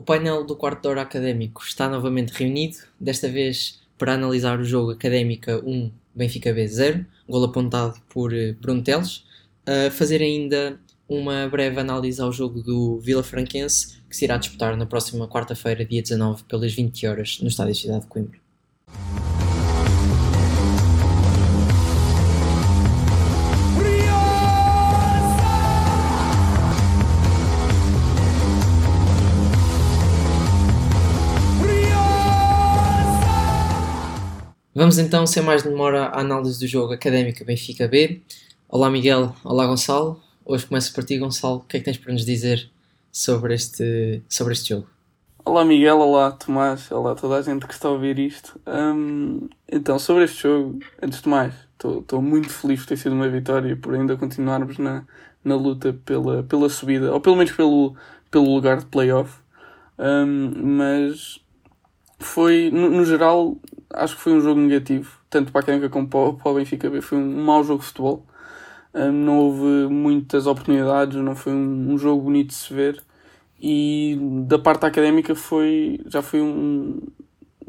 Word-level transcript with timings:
O 0.00 0.02
painel 0.02 0.46
do 0.46 0.56
quarto 0.56 0.80
de 0.80 0.88
hora 0.88 1.02
académico 1.02 1.60
está 1.62 1.86
novamente 1.86 2.30
reunido, 2.30 2.78
desta 2.98 3.28
vez 3.28 3.82
para 3.98 4.14
analisar 4.14 4.58
o 4.58 4.64
jogo 4.64 4.92
Académica 4.92 5.62
1, 5.62 5.92
Benfica 6.14 6.54
B 6.54 6.66
0, 6.66 7.04
gol 7.28 7.44
apontado 7.44 8.00
por 8.08 8.32
eh, 8.32 8.54
Bruno 8.58 8.82
Teles, 8.82 9.26
a 9.66 9.90
fazer 9.90 10.22
ainda 10.22 10.80
uma 11.06 11.46
breve 11.50 11.78
análise 11.78 12.18
ao 12.18 12.32
jogo 12.32 12.62
do 12.62 12.98
Vila 12.98 13.22
Franquense, 13.22 13.98
que 14.08 14.16
se 14.16 14.24
irá 14.24 14.38
disputar 14.38 14.74
na 14.74 14.86
próxima 14.86 15.28
quarta-feira, 15.28 15.84
dia 15.84 16.00
19, 16.00 16.44
pelas 16.44 16.72
20 16.72 17.06
horas, 17.06 17.38
no 17.42 17.48
Estádio 17.48 17.74
Cidade 17.74 18.00
de 18.00 18.06
Coimbra. 18.06 18.40
Vamos 34.80 34.96
então, 34.96 35.26
sem 35.26 35.42
mais 35.42 35.62
demora, 35.62 36.06
à 36.06 36.20
análise 36.20 36.58
do 36.58 36.66
jogo 36.66 36.94
Académica 36.94 37.44
Benfica 37.44 37.86
B. 37.86 38.22
Olá 38.66 38.88
Miguel, 38.88 39.36
olá 39.44 39.66
Gonçalo. 39.66 40.18
Hoje 40.42 40.64
começo 40.64 40.94
por 40.94 41.04
ti, 41.04 41.18
Gonçalo. 41.18 41.56
O 41.56 41.60
que 41.60 41.76
é 41.76 41.80
que 41.80 41.84
tens 41.84 41.98
para 41.98 42.14
nos 42.14 42.24
dizer 42.24 42.70
sobre 43.12 43.52
este, 43.52 44.22
sobre 44.26 44.54
este 44.54 44.70
jogo? 44.70 44.88
Olá 45.44 45.66
Miguel, 45.66 45.98
olá 45.98 46.32
Tomás, 46.32 46.90
olá 46.90 47.14
toda 47.14 47.36
a 47.36 47.42
gente 47.42 47.66
que 47.66 47.74
está 47.74 47.88
a 47.88 47.90
ouvir 47.90 48.18
isto. 48.18 48.58
Um, 48.66 49.50
então, 49.70 49.98
sobre 49.98 50.24
este 50.24 50.44
jogo, 50.44 50.78
antes 51.02 51.20
de 51.20 51.28
mais, 51.28 51.52
estou 51.74 52.22
muito 52.22 52.48
feliz 52.48 52.80
por 52.80 52.86
ter 52.86 52.96
sido 52.96 53.14
uma 53.14 53.28
vitória 53.28 53.72
e 53.72 53.76
por 53.76 53.94
ainda 53.94 54.16
continuarmos 54.16 54.78
na, 54.78 55.04
na 55.44 55.56
luta 55.56 55.92
pela, 56.06 56.42
pela 56.42 56.70
subida, 56.70 57.12
ou 57.12 57.20
pelo 57.20 57.36
menos 57.36 57.52
pelo, 57.52 57.94
pelo 58.30 58.54
lugar 58.54 58.78
de 58.78 58.86
playoff. 58.86 59.40
Um, 59.98 60.78
mas 60.78 61.38
foi, 62.20 62.70
no, 62.72 62.90
no, 62.90 63.04
geral, 63.04 63.56
acho 63.92 64.16
que 64.16 64.22
foi 64.22 64.32
um 64.32 64.40
jogo 64.40 64.60
negativo, 64.60 65.10
tanto 65.28 65.50
para 65.50 65.60
a 65.60 65.62
Académica 65.62 65.88
como 65.88 66.08
para 66.08 66.32
para 66.34 66.52
o 66.52 66.54
Benfica 66.54 66.88
B. 66.90 67.00
Foi 67.00 67.18
um 67.18 67.44
mau 67.44 67.64
jogo 67.64 67.80
de 67.80 67.86
futebol. 67.86 68.26
Um, 68.94 69.12
não 69.12 69.38
houve 69.38 69.92
muitas 69.92 70.46
oportunidades, 70.46 71.16
não 71.16 71.34
foi 71.34 71.52
um, 71.52 71.92
um, 71.92 71.98
jogo 71.98 72.22
bonito 72.22 72.48
de 72.48 72.54
se 72.54 72.72
ver. 72.72 73.02
E 73.60 74.18
da 74.46 74.58
parte 74.58 74.86
académica 74.86 75.34
foi, 75.34 76.00
já 76.06 76.22
foi 76.22 76.40
um, 76.40 77.00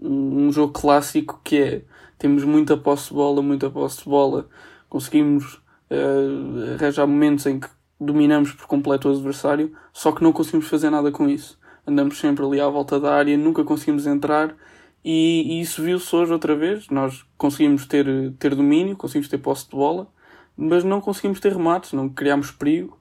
um 0.02 0.52
jogo 0.52 0.74
clássico 0.74 1.40
que 1.44 1.58
é 1.58 1.82
temos 2.18 2.44
muita 2.44 2.78
posse 2.78 3.10
de 3.10 3.16
bola, 3.16 3.42
muita 3.42 3.70
posse 3.70 4.04
de 4.04 4.06
bola, 4.06 4.48
conseguimos 4.88 5.56
uh, 5.90 6.76
arranjar 6.76 7.08
momentos 7.08 7.48
em 7.48 7.60
que 7.60 7.68
dominamos 8.00 8.52
por 8.52 8.68
completo 8.68 9.10
o 9.10 9.12
adversário, 9.12 9.76
só 9.92 10.12
que 10.12 10.24
não 10.24 10.32
conseguimos 10.32 10.68
fazer 10.68 10.92
nada 10.92 11.12
com 11.12 11.28
isso. 11.28 11.60
Andamos 11.86 12.20
sempre 12.20 12.46
ali 12.46 12.60
à 12.62 12.70
volta 12.70 13.00
da 13.00 13.14
área, 13.14 13.38
nunca 13.38 13.64
conseguimos 13.64 14.06
entrar 14.06 14.56
e, 15.04 15.58
e 15.58 15.62
isso 15.62 15.82
viu-se 15.84 16.16
hoje 16.16 16.32
outra 16.32 16.56
vez. 16.56 16.88
Nós 16.90 17.26
conseguimos 17.38 17.86
ter, 17.86 18.06
ter 18.40 18.56
domínio, 18.56 18.96
conseguimos 18.96 19.28
ter 19.28 19.38
posse 19.40 19.66
de 19.66 19.72
bola, 19.72 20.08
mas 20.56 20.84
não 20.84 21.02
conseguimos 21.02 21.40
ter 21.40 21.54
remates, 21.54 21.94
não 21.94 22.10
criámos 22.10 22.52
perigo. 22.52 23.00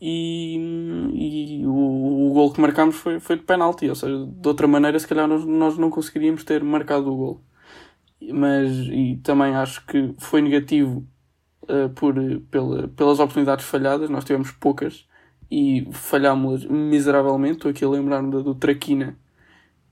E, 0.00 0.56
e 1.14 1.66
o, 1.66 2.30
o 2.30 2.32
gol 2.34 2.52
que 2.52 2.60
marcámos 2.60 2.96
foi, 2.96 3.18
foi 3.20 3.36
de 3.36 3.44
penalti, 3.44 3.88
ou 3.88 3.94
seja, 3.94 4.26
de 4.26 4.48
outra 4.48 4.66
maneira, 4.66 4.98
se 4.98 5.06
calhar, 5.08 5.26
nós, 5.26 5.44
nós 5.44 5.78
não 5.78 5.90
conseguiríamos 5.90 6.44
ter 6.44 6.62
marcado 6.62 7.10
o 7.12 7.16
gol. 7.16 7.44
Mas 8.32 8.70
e 8.90 9.20
também 9.22 9.54
acho 9.54 9.84
que 9.86 10.14
foi 10.18 10.42
negativo 10.42 11.06
uh, 11.62 11.88
por, 11.94 12.14
pela, 12.50 12.88
pelas 12.88 13.18
oportunidades 13.20 13.64
falhadas, 13.66 14.10
nós 14.10 14.24
tivemos 14.24 14.50
poucas 14.52 15.06
e 15.50 15.86
falhámos 15.92 16.64
miseravelmente. 16.64 17.56
Estou 17.56 17.70
aqui 17.70 17.84
a 17.84 17.88
lembrar-me 17.88 18.30
do, 18.30 18.42
do 18.42 18.54
Traquina 18.54 19.16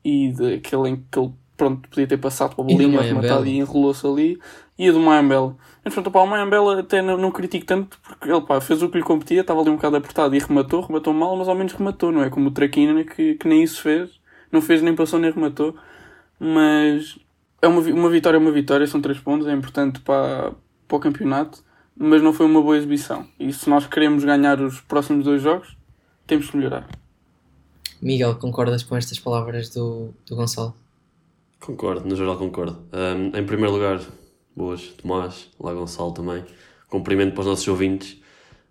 e 0.03 0.31
daquele 0.31 0.89
em 0.89 1.05
que 1.09 1.19
ele 1.19 1.33
pronto, 1.57 1.87
podia 1.89 2.07
ter 2.07 2.17
passado 2.17 2.55
para 2.55 2.63
a 2.63 2.67
bolinha, 2.67 3.01
rematado 3.01 3.45
e 3.47 3.57
enrolou-se 3.57 4.05
ali. 4.05 4.39
E 4.77 4.89
a 4.89 4.91
do 4.91 4.99
Mayambela. 4.99 5.55
Mas 5.83 5.93
pronto, 5.93 6.11
pá, 6.11 6.19
o 6.19 6.27
Mayambela 6.27 6.81
até 6.81 7.01
não, 7.01 7.17
não 7.17 7.31
critico 7.31 7.65
tanto 7.65 7.97
porque 8.01 8.29
ele 8.29 8.41
pá, 8.41 8.59
fez 8.59 8.83
o 8.83 8.89
que 8.89 8.97
lhe 8.97 9.03
competia, 9.03 9.41
estava 9.41 9.61
ali 9.61 9.69
um 9.69 9.75
bocado 9.75 9.95
apertado 9.95 10.35
e 10.35 10.39
rematou, 10.39 10.81
rematou 10.81 11.13
mal, 11.13 11.35
mas 11.37 11.47
ao 11.47 11.55
menos 11.55 11.71
rematou, 11.73 12.11
não 12.11 12.21
é? 12.21 12.29
Como 12.29 12.49
o 12.49 12.51
Traquina 12.51 13.03
que, 13.05 13.35
que 13.35 13.47
nem 13.47 13.63
isso 13.63 13.81
fez, 13.81 14.19
não 14.51 14.61
fez 14.61 14.81
nem 14.81 14.93
passou 14.93 15.19
nem 15.19 15.31
rematou. 15.31 15.75
Mas 16.37 17.17
é 17.61 17.67
uma, 17.67 17.81
uma 17.81 18.09
vitória, 18.09 18.37
é 18.37 18.39
uma 18.39 18.51
vitória, 18.51 18.85
são 18.85 19.01
três 19.01 19.19
pontos, 19.19 19.47
é 19.47 19.53
importante 19.53 20.01
para, 20.01 20.53
para 20.87 20.97
o 20.97 20.99
campeonato, 20.99 21.63
mas 21.95 22.21
não 22.21 22.33
foi 22.33 22.45
uma 22.45 22.61
boa 22.61 22.77
exibição. 22.77 23.27
E 23.39 23.51
se 23.53 23.69
nós 23.69 23.87
queremos 23.87 24.23
ganhar 24.23 24.59
os 24.61 24.81
próximos 24.81 25.23
dois 25.23 25.41
jogos, 25.41 25.77
temos 26.27 26.49
que 26.49 26.57
melhorar. 26.57 26.87
Miguel, 28.01 28.35
concordas 28.35 28.83
com 28.83 28.95
estas 28.95 29.19
palavras 29.19 29.69
do, 29.69 30.13
do 30.25 30.35
Gonçalo? 30.35 30.75
Concordo, 31.59 32.07
no 32.07 32.15
geral 32.15 32.37
concordo. 32.37 32.83
Um, 32.93 33.37
em 33.37 33.45
primeiro 33.45 33.73
lugar, 33.73 34.01
boas, 34.55 34.89
Tomás, 35.01 35.49
lá 35.59 35.73
Gonçalo 35.73 36.11
também. 36.11 36.43
Cumprimento 36.89 37.33
para 37.33 37.41
os 37.41 37.47
nossos 37.47 37.67
ouvintes. 37.67 38.21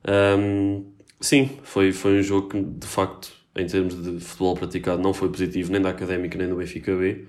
Um, 0.06 0.84
sim, 1.20 1.58
foi, 1.62 1.92
foi 1.92 2.20
um 2.20 2.22
jogo 2.22 2.48
que, 2.48 2.62
de 2.62 2.86
facto, 2.86 3.32
em 3.56 3.66
termos 3.66 4.00
de 4.00 4.20
futebol 4.20 4.54
praticado, 4.54 5.02
não 5.02 5.14
foi 5.14 5.28
positivo 5.28 5.72
nem 5.72 5.80
da 5.80 5.90
Académica 5.90 6.36
nem 6.36 6.48
do 6.48 6.56
Benfica 6.56 6.94
B. 6.94 7.24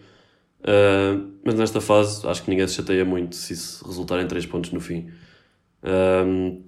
Uh, 0.62 1.32
mas 1.44 1.56
nesta 1.56 1.80
fase, 1.80 2.28
acho 2.28 2.44
que 2.44 2.50
ninguém 2.50 2.68
se 2.68 2.76
chateia 2.76 3.06
muito 3.06 3.36
se 3.36 3.54
isso 3.54 3.86
resultar 3.86 4.20
em 4.20 4.28
3 4.28 4.46
pontos 4.46 4.72
no 4.72 4.80
fim. 4.80 5.10
Um, 5.86 6.64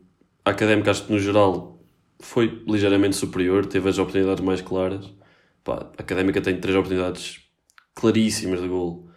a 0.46 0.52
Académica, 0.52 0.92
acho 0.92 1.06
que 1.06 1.12
no 1.12 1.20
geral, 1.20 1.80
foi 2.20 2.64
ligeiramente 2.68 3.16
superior, 3.16 3.66
teve 3.66 3.90
as 3.90 3.98
oportunidades 3.98 4.44
mais 4.44 4.62
claras. 4.62 5.12
Pá, 5.64 5.92
a 5.98 6.02
Académica 6.02 6.42
tem 6.42 6.60
três 6.60 6.76
oportunidades 6.76 7.42
claríssimas 7.96 8.62
de 8.62 8.68
gol. 8.68 9.10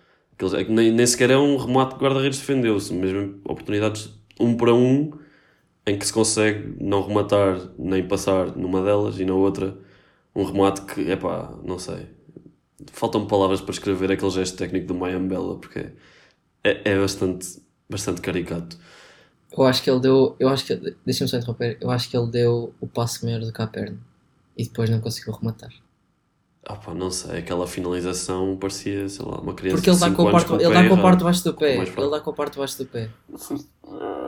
É 0.58 0.64
nem, 0.64 0.90
nem 0.90 1.06
sequer 1.06 1.30
é 1.30 1.36
um 1.36 1.56
remate 1.58 1.96
que 1.96 2.02
guarda-redes 2.02 2.38
defendeu-se, 2.38 2.94
mesmo 2.94 3.40
oportunidades 3.44 4.10
um 4.40 4.56
para 4.56 4.72
um 4.74 5.12
em 5.86 5.98
que 5.98 6.06
se 6.06 6.12
consegue 6.12 6.76
não 6.80 7.06
rematar 7.06 7.58
nem 7.78 8.06
passar 8.06 8.56
numa 8.56 8.82
delas 8.82 9.18
e 9.20 9.24
na 9.24 9.34
outra 9.34 9.76
um 10.34 10.44
remate 10.44 10.82
que, 10.82 11.10
é 11.10 11.16
pá, 11.16 11.58
não 11.62 11.78
sei. 11.78 12.06
Faltam 12.92 13.26
palavras 13.26 13.60
para 13.60 13.72
escrever 13.72 14.10
aquele 14.12 14.30
gesto 14.30 14.56
técnico 14.56 14.86
do 14.86 14.94
Mayambela 14.94 15.58
porque 15.58 15.92
é, 16.64 16.92
é 16.92 16.98
bastante, 16.98 17.60
bastante 17.88 18.20
caricato. 18.22 18.78
Eu 19.56 19.64
acho 19.64 19.82
que 19.82 19.90
ele 19.90 20.00
deu. 20.00 20.36
Eu 20.38 20.48
acho 20.48 20.64
que. 20.64 20.76
Deixa-me 21.04 21.28
só 21.28 21.36
interromper. 21.36 21.76
Eu 21.80 21.90
acho 21.90 22.08
que 22.08 22.16
ele 22.16 22.30
deu 22.30 22.74
o 22.80 22.86
passo 22.86 23.24
maior 23.24 23.40
do 23.40 23.52
que 23.52 23.62
a 23.62 23.66
perna 23.66 23.98
e 24.56 24.64
depois 24.64 24.90
não 24.90 25.00
conseguiu 25.00 25.32
rematar. 25.32 25.70
Ah 26.66 26.76
pá, 26.76 26.92
não 26.92 27.10
sei, 27.10 27.38
aquela 27.38 27.66
finalização 27.66 28.56
parecia, 28.58 29.08
sei 29.08 29.24
lá, 29.24 29.40
uma 29.40 29.54
criança 29.54 29.78
Porque 29.78 29.88
ele 29.88 29.98
dá 29.98 30.10
com 30.10 30.24
o 30.24 30.30
parte, 30.30 30.52
ele 30.52 30.74
dá 30.74 30.88
com 30.88 30.94
o 30.94 31.02
parte 31.02 31.18
debaixo 31.18 31.44
do 31.44 31.54
pé. 31.54 31.76
Ele 31.78 32.10
dá 32.10 32.20
com 32.20 32.30
o 32.30 32.34
parte 32.34 32.52
debaixo 32.52 32.78
do 32.78 32.86
pé. 32.86 33.08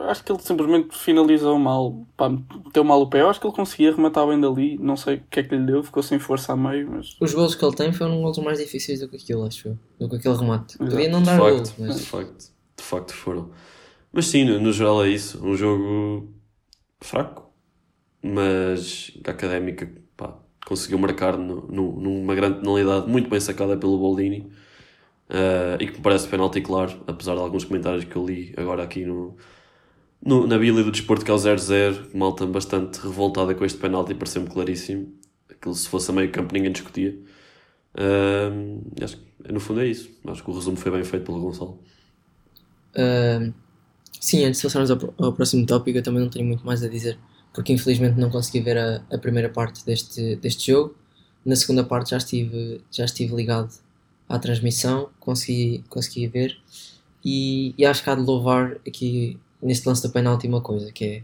Acho 0.09 0.23
que 0.23 0.31
ele 0.31 0.39
simplesmente 0.41 0.97
finalizou 0.97 1.57
mal. 1.59 2.05
Pá, 2.17 2.29
meteu 2.29 2.83
mal 2.83 2.99
o 3.01 3.07
pé. 3.07 3.21
Eu 3.21 3.29
acho 3.29 3.39
que 3.39 3.45
ele 3.45 3.55
conseguia 3.55 3.95
rematar 3.95 4.27
bem 4.27 4.41
dali. 4.41 4.77
Não 4.79 4.97
sei 4.97 5.17
o 5.17 5.23
que 5.29 5.39
é 5.39 5.43
que 5.43 5.55
lhe 5.55 5.63
deu, 5.63 5.83
ficou 5.83 6.01
sem 6.01 6.17
força 6.17 6.53
a 6.53 6.57
meio. 6.57 6.89
Mas... 6.89 7.15
Os 7.21 7.33
gols 7.33 7.53
que 7.53 7.63
ele 7.63 7.75
tem 7.75 7.93
foram 7.93 8.19
gols 8.21 8.39
mais 8.39 8.57
difíceis 8.57 8.99
do 8.99 9.07
que 9.07 9.15
aquilo, 9.15 9.45
acho 9.45 9.69
eu. 9.69 9.77
Do 9.99 10.09
que 10.09 10.15
aquele 10.15 10.35
remate. 10.35 10.77
Podia 10.77 11.09
não 11.09 11.21
dar 11.21 11.37
gols, 11.37 11.73
mas. 11.77 11.97
De 11.97 12.05
facto, 12.05 12.51
de 12.77 12.83
facto 12.83 13.13
foram. 13.13 13.51
Mas 14.13 14.27
sim, 14.27 14.45
no, 14.45 14.59
no 14.59 14.71
geral 14.71 15.03
é 15.03 15.09
isso. 15.09 15.45
Um 15.45 15.55
jogo 15.55 16.33
fraco, 17.01 17.51
mas 18.21 19.11
académica 19.25 20.03
conseguiu 20.65 20.97
marcar 20.97 21.37
no, 21.37 21.67
no, 21.67 21.99
numa 21.99 22.35
grande 22.35 22.59
penalidade 22.59 23.07
muito 23.09 23.29
bem 23.29 23.39
sacada 23.39 23.77
pelo 23.77 23.97
Boldini 23.97 24.49
uh, 25.29 25.75
e 25.79 25.87
que 25.87 25.97
me 25.97 26.01
parece 26.01 26.27
penalti 26.27 26.61
claro, 26.61 27.03
apesar 27.07 27.35
de 27.35 27.41
alguns 27.41 27.65
comentários 27.65 28.05
que 28.05 28.15
eu 28.15 28.25
li 28.25 28.53
agora 28.57 28.83
aqui 28.83 29.05
no, 29.05 29.35
no, 30.25 30.47
na 30.47 30.57
Bíblia 30.57 30.83
do 30.83 30.91
Desporto 30.91 31.25
que 31.25 31.31
é 31.31 31.33
o 31.33 31.37
0-0, 31.37 32.15
malta 32.15 32.45
bastante 32.45 32.97
revoltada 32.99 33.53
com 33.53 33.65
este 33.65 33.77
penalti, 33.77 34.13
pareceu-me 34.15 34.49
claríssimo. 34.49 35.13
Aquilo 35.49 35.75
se 35.75 35.87
fosse 35.87 36.11
a 36.11 36.13
meio 36.13 36.31
campo 36.31 36.53
ninguém 36.53 36.71
discutia. 36.71 37.17
Uh, 37.95 39.03
acho 39.03 39.17
que 39.17 39.51
no 39.51 39.59
fundo 39.59 39.81
é 39.81 39.87
isso. 39.87 40.09
Acho 40.27 40.43
que 40.43 40.49
o 40.49 40.53
resumo 40.53 40.77
foi 40.77 40.91
bem 40.91 41.03
feito 41.03 41.25
pelo 41.25 41.39
Gonçalo. 41.39 41.79
Uh, 42.95 43.53
sim, 44.23 44.45
antes 44.45 44.61
de 44.61 44.67
passarmos 44.67 44.89
ao, 44.89 45.13
ao 45.17 45.33
próximo 45.33 45.65
tópico, 45.65 45.97
eu 45.97 46.03
também 46.03 46.21
não 46.21 46.29
tenho 46.29 46.45
muito 46.45 46.65
mais 46.65 46.83
a 46.83 46.87
dizer 46.87 47.17
porque 47.53 47.71
infelizmente 47.71 48.19
não 48.19 48.29
consegui 48.31 48.61
ver 48.61 48.77
a, 48.77 49.03
a 49.11 49.17
primeira 49.17 49.47
parte 49.47 49.85
deste, 49.85 50.35
deste 50.37 50.71
jogo. 50.71 50.95
Na 51.45 51.55
segunda 51.55 51.83
parte 51.83 52.11
já 52.11 52.17
estive, 52.17 52.81
já 52.91 53.05
estive 53.05 53.35
ligado 53.35 53.71
à 54.27 54.39
transmissão, 54.39 55.09
consegui, 55.19 55.83
consegui 55.87 56.27
ver. 56.27 56.57
E, 57.23 57.75
e 57.77 57.85
acho 57.85 58.03
que 58.03 58.09
há 58.09 58.15
de 58.15 58.21
louvar 58.21 58.77
aqui 58.87 59.37
neste 59.61 59.87
lance 59.87 60.01
do 60.01 60.11
penalti 60.11 60.47
uma 60.47 60.61
coisa, 60.61 60.91
que 60.91 61.05
é 61.05 61.23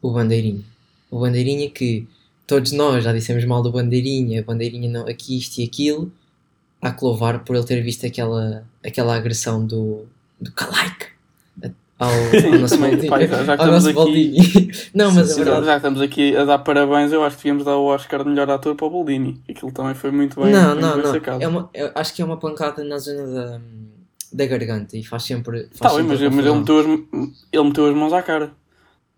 o 0.00 0.12
Bandeirinha. 0.12 0.64
O 1.10 1.18
Bandeirinha 1.18 1.68
que 1.68 2.06
todos 2.46 2.70
nós 2.72 3.02
já 3.02 3.12
dissemos 3.12 3.44
mal 3.44 3.62
do 3.62 3.72
Bandeirinha, 3.72 4.44
Bandeirinha 4.44 4.88
não, 4.88 5.08
aqui 5.08 5.36
isto 5.36 5.58
e 5.58 5.64
aquilo. 5.64 6.12
Há 6.80 6.92
que 6.92 7.04
louvar 7.04 7.44
por 7.44 7.56
ele 7.56 7.64
ter 7.64 7.82
visto 7.82 8.06
aquela, 8.06 8.64
aquela 8.84 9.16
agressão 9.16 9.66
do, 9.66 10.06
do 10.40 10.52
Kalaik 10.52 11.15
ao, 11.98 12.08
ao 12.52 12.58
nosso 12.60 12.78
Baldini. 12.78 13.08
já- 13.08 13.56
ao 13.58 13.66
nosso 13.66 13.86
aqui- 13.88 13.94
Baldini. 13.94 14.70
Não, 14.94 15.10
mas 15.12 15.30
é 15.30 15.34
Sim, 15.34 15.44
verdade. 15.44 15.66
Já 15.66 15.72
que 15.72 15.76
estamos 15.78 16.00
aqui 16.00 16.36
a 16.36 16.44
dar 16.44 16.58
parabéns, 16.58 17.12
eu 17.12 17.22
acho 17.24 17.36
que 17.36 17.42
devíamos 17.44 17.64
dar 17.64 17.76
o 17.76 17.84
Oscar 17.86 18.22
de 18.22 18.28
melhor 18.30 18.50
ator 18.50 18.74
para 18.74 18.86
o 18.86 18.90
Boldini. 18.90 19.40
Aquilo 19.48 19.72
também 19.72 19.94
foi 19.94 20.10
muito 20.10 20.40
bem, 20.40 20.52
não, 20.52 20.68
muito 20.70 20.80
não, 20.80 20.94
bem 20.94 21.02
não. 21.04 21.12
sacado. 21.12 21.42
É 21.42 21.48
uma, 21.48 21.70
eu 21.72 21.90
acho 21.94 22.14
que 22.14 22.22
é 22.22 22.24
uma 22.24 22.36
pancada 22.36 22.84
na 22.84 22.98
zona 22.98 23.26
da, 23.26 23.60
da 24.32 24.46
garganta 24.46 24.96
e 24.96 25.02
faz 25.04 25.22
sempre. 25.24 25.64
Tá 25.78 25.88
Faz 25.90 25.94
mas, 26.04 26.18
sempre 26.18 26.36
mas 26.36 26.46
ele, 26.46 26.54
confusão. 26.54 26.58
meteu 26.60 26.78
as, 26.78 27.30
ele 27.52 27.64
meteu 27.64 27.86
as 27.86 27.94
mãos 27.96 28.12
à 28.12 28.22
cara. 28.22 28.50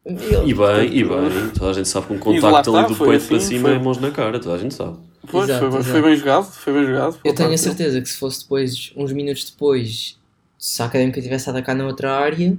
E 0.07 0.55
bem, 0.55 0.97
e 0.97 1.05
bem. 1.05 1.51
Toda 1.59 1.71
a 1.71 1.75
gente 1.75 1.89
sabe 1.89 2.07
que 2.07 2.13
um 2.15 2.19
contacto 2.19 2.75
ali 2.77 2.89
do 2.89 2.95
foi 2.95 3.09
peito 3.11 3.27
para 3.29 3.37
assim, 3.37 3.47
cima 3.47 3.69
foi- 3.69 3.77
é 3.77 3.79
mãos 3.79 3.99
na 3.99 4.11
cara, 4.11 4.39
toda 4.39 4.55
a 4.55 4.59
gente 4.59 4.73
sabe. 4.75 4.97
Pois, 5.31 5.49
Exato, 5.51 5.71
foi, 5.71 5.81
exato. 5.81 5.85
foi 5.93 6.03
bem 6.03 6.17
jogado, 6.17 6.45
foi 6.45 6.73
bem 6.73 6.87
jogado. 6.87 7.19
Eu 7.25 7.35
tenho 7.35 7.35
a 7.35 7.35
parte 7.35 7.49
dele. 7.49 7.59
certeza 7.59 8.01
que 8.01 8.09
se 8.09 8.17
fosse 8.17 8.43
depois, 8.43 8.93
uns 8.97 9.13
minutos 9.13 9.51
depois, 9.51 10.17
se 10.57 10.81
a 10.81 10.87
académica 10.87 11.21
tivesse 11.21 11.51
a 11.51 11.53
atacar 11.53 11.77
na 11.77 11.85
outra 11.87 12.17
área, 12.17 12.57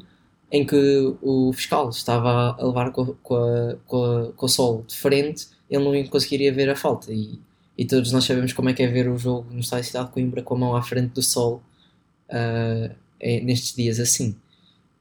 em 0.51 0.66
que 0.66 1.16
o 1.22 1.51
fiscal 1.54 1.90
estava 1.90 2.56
a 2.60 2.66
levar 2.66 2.92
com, 2.92 3.06
com, 3.24 3.36
a, 3.36 3.75
com, 3.86 4.04
a- 4.04 4.31
com 4.34 4.46
o 4.46 4.50
sol 4.50 4.84
de 4.88 4.96
frente, 4.96 5.48
ele 5.69 5.84
não 6.04 6.07
conseguiria 6.10 6.54
ver 6.54 6.69
a 6.69 6.75
falta. 6.75 7.13
E, 7.13 7.40
e 7.78 7.86
todos 7.86 8.12
nós 8.12 8.25
sabemos 8.25 8.54
como 8.54 8.69
é 8.69 8.74
que 8.74 8.84
é 8.84 8.88
ver 8.88 9.07
o 9.10 9.18
jogo 9.18 9.48
no 9.51 9.60
Estádio 9.60 9.86
Cidade 9.86 10.07
de 10.07 10.13
Coimbra 10.13 10.42
com 10.44 10.56
a 10.56 10.57
mão 10.57 10.75
à 10.75 10.81
frente 10.81 11.13
do 11.13 11.22
sol 11.24 11.62
é- 13.19 13.40
nestes 13.42 13.75
dias 13.75 14.00
assim. 14.00 14.36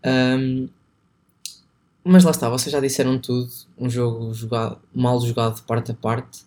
Ahm, 0.02 0.68
mas 2.04 2.24
lá 2.24 2.30
está, 2.30 2.48
vocês 2.48 2.72
já 2.72 2.80
disseram 2.80 3.18
tudo. 3.18 3.50
Um 3.76 3.88
jogo 3.90 4.32
jogado, 4.32 4.78
mal 4.94 5.20
jogado 5.20 5.56
de 5.56 5.62
parte 5.62 5.90
a 5.92 5.94
parte, 5.94 6.40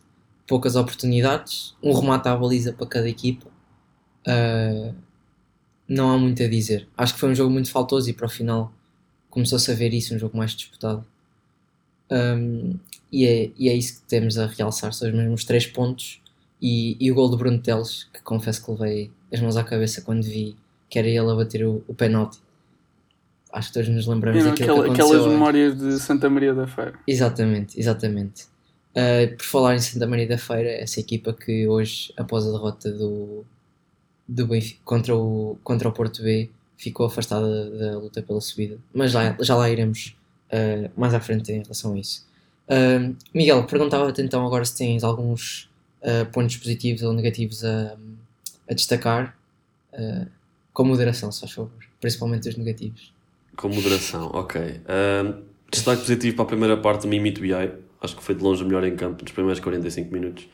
poucas 0.47 0.75
oportunidades, 0.75 1.75
um 1.83 1.93
remate 1.93 2.27
à 2.27 2.35
baliza 2.35 2.73
para 2.73 2.87
cada 2.87 3.09
equipa. 3.09 3.47
Ah, 4.27 4.93
não 5.87 6.11
há 6.11 6.17
muito 6.17 6.41
a 6.43 6.47
dizer. 6.47 6.87
Acho 6.97 7.13
que 7.13 7.19
foi 7.19 7.29
um 7.31 7.35
jogo 7.35 7.51
muito 7.51 7.69
faltoso 7.71 8.09
e 8.09 8.13
para 8.13 8.25
o 8.25 8.29
final 8.29 8.71
começou-se 9.31 9.71
a 9.71 9.73
ver 9.73 9.91
isso, 9.93 10.13
um 10.13 10.19
jogo 10.19 10.37
mais 10.37 10.51
disputado. 10.51 11.03
Ahm, 12.11 12.75
e, 13.11 13.25
é, 13.25 13.49
e 13.57 13.69
é 13.69 13.73
isso 13.73 14.01
que 14.01 14.07
temos 14.07 14.37
a 14.37 14.45
realçar, 14.45 14.93
são 14.93 15.07
os 15.09 15.13
mesmos 15.15 15.43
três 15.43 15.65
pontos 15.65 16.21
e, 16.61 16.95
e 16.99 17.11
o 17.11 17.15
gol 17.15 17.29
de 17.31 17.37
Bruno 17.37 17.57
Teles, 17.59 18.03
que 18.13 18.21
confesso 18.21 18.63
que 18.63 18.71
levei 18.71 19.11
as 19.33 19.39
mãos 19.39 19.57
à 19.57 19.63
cabeça 19.63 20.01
quando 20.01 20.23
vi 20.23 20.55
que 20.89 20.99
era 20.99 21.07
ele 21.07 21.19
a 21.31 21.35
bater 21.35 21.65
o, 21.65 21.83
o 21.87 21.93
penalti. 21.95 22.37
Acho 23.51 23.69
que 23.69 23.73
todos 23.73 23.89
nos 23.89 24.07
lembramos 24.07 24.43
daquilo 24.43 24.63
aquela- 24.71 24.83
que 24.83 24.85
aconteceu. 25.01 25.17
aquelas 25.17 25.31
memórias 25.33 25.77
de 25.77 25.99
Santa 25.99 26.29
Maria 26.29 26.53
da 26.53 26.67
Feira. 26.67 26.93
Exatamente, 27.07 27.79
exatamente. 27.79 28.43
Uh, 28.93 29.35
por 29.37 29.45
falar 29.45 29.75
em 29.75 29.79
Santa 29.79 30.05
Maria 30.07 30.27
da 30.27 30.37
Feira, 30.37 30.69
essa 30.69 30.99
equipa 30.99 31.33
que 31.33 31.65
hoje, 31.67 32.13
após 32.17 32.45
a 32.45 32.51
derrota 32.51 32.91
do, 32.91 33.45
do 34.27 34.47
Benfica 34.47 34.79
contra 34.83 35.15
o, 35.15 35.57
contra 35.63 35.87
o 35.87 35.91
Porto 35.93 36.21
B, 36.23 36.49
ficou 36.81 37.05
afastada 37.05 37.69
da 37.69 37.99
luta 37.99 38.23
pela 38.23 38.41
subida. 38.41 38.79
Mas 38.91 39.11
já, 39.11 39.37
já 39.39 39.55
lá 39.55 39.69
iremos 39.69 40.17
uh, 40.51 40.89
mais 40.99 41.13
à 41.13 41.19
frente 41.19 41.51
em 41.51 41.61
relação 41.61 41.93
a 41.93 41.99
isso. 41.99 42.25
Uh, 42.67 43.15
Miguel, 43.33 43.63
perguntava-te 43.65 44.21
então 44.21 44.45
agora 44.45 44.65
se 44.65 44.75
tens 44.75 45.03
alguns 45.03 45.69
uh, 46.01 46.25
pontos 46.31 46.57
positivos 46.57 47.03
ou 47.03 47.13
negativos 47.13 47.63
a, 47.63 47.95
a 48.67 48.73
destacar, 48.73 49.37
uh, 49.93 50.25
com 50.73 50.83
moderação, 50.83 51.31
se 51.31 51.39
faz 51.39 51.51
favor, 51.51 51.71
principalmente 51.99 52.49
os 52.49 52.57
negativos. 52.57 53.13
Com 53.55 53.69
moderação, 53.69 54.31
ok. 54.33 54.81
Destaque 55.69 56.01
positivo 56.01 56.35
para 56.37 56.45
a 56.45 56.47
primeira 56.47 56.77
parte 56.77 57.01
do 57.01 57.09
Mimito 57.09 57.41
BI. 57.41 57.53
Acho 58.01 58.15
que 58.15 58.23
foi 58.23 58.33
de 58.33 58.41
longe 58.41 58.63
o 58.63 58.65
melhor 58.65 58.83
em 58.85 58.95
campo 58.95 59.21
nos 59.21 59.31
primeiros 59.31 59.59
45 59.59 60.11
minutos. 60.11 60.47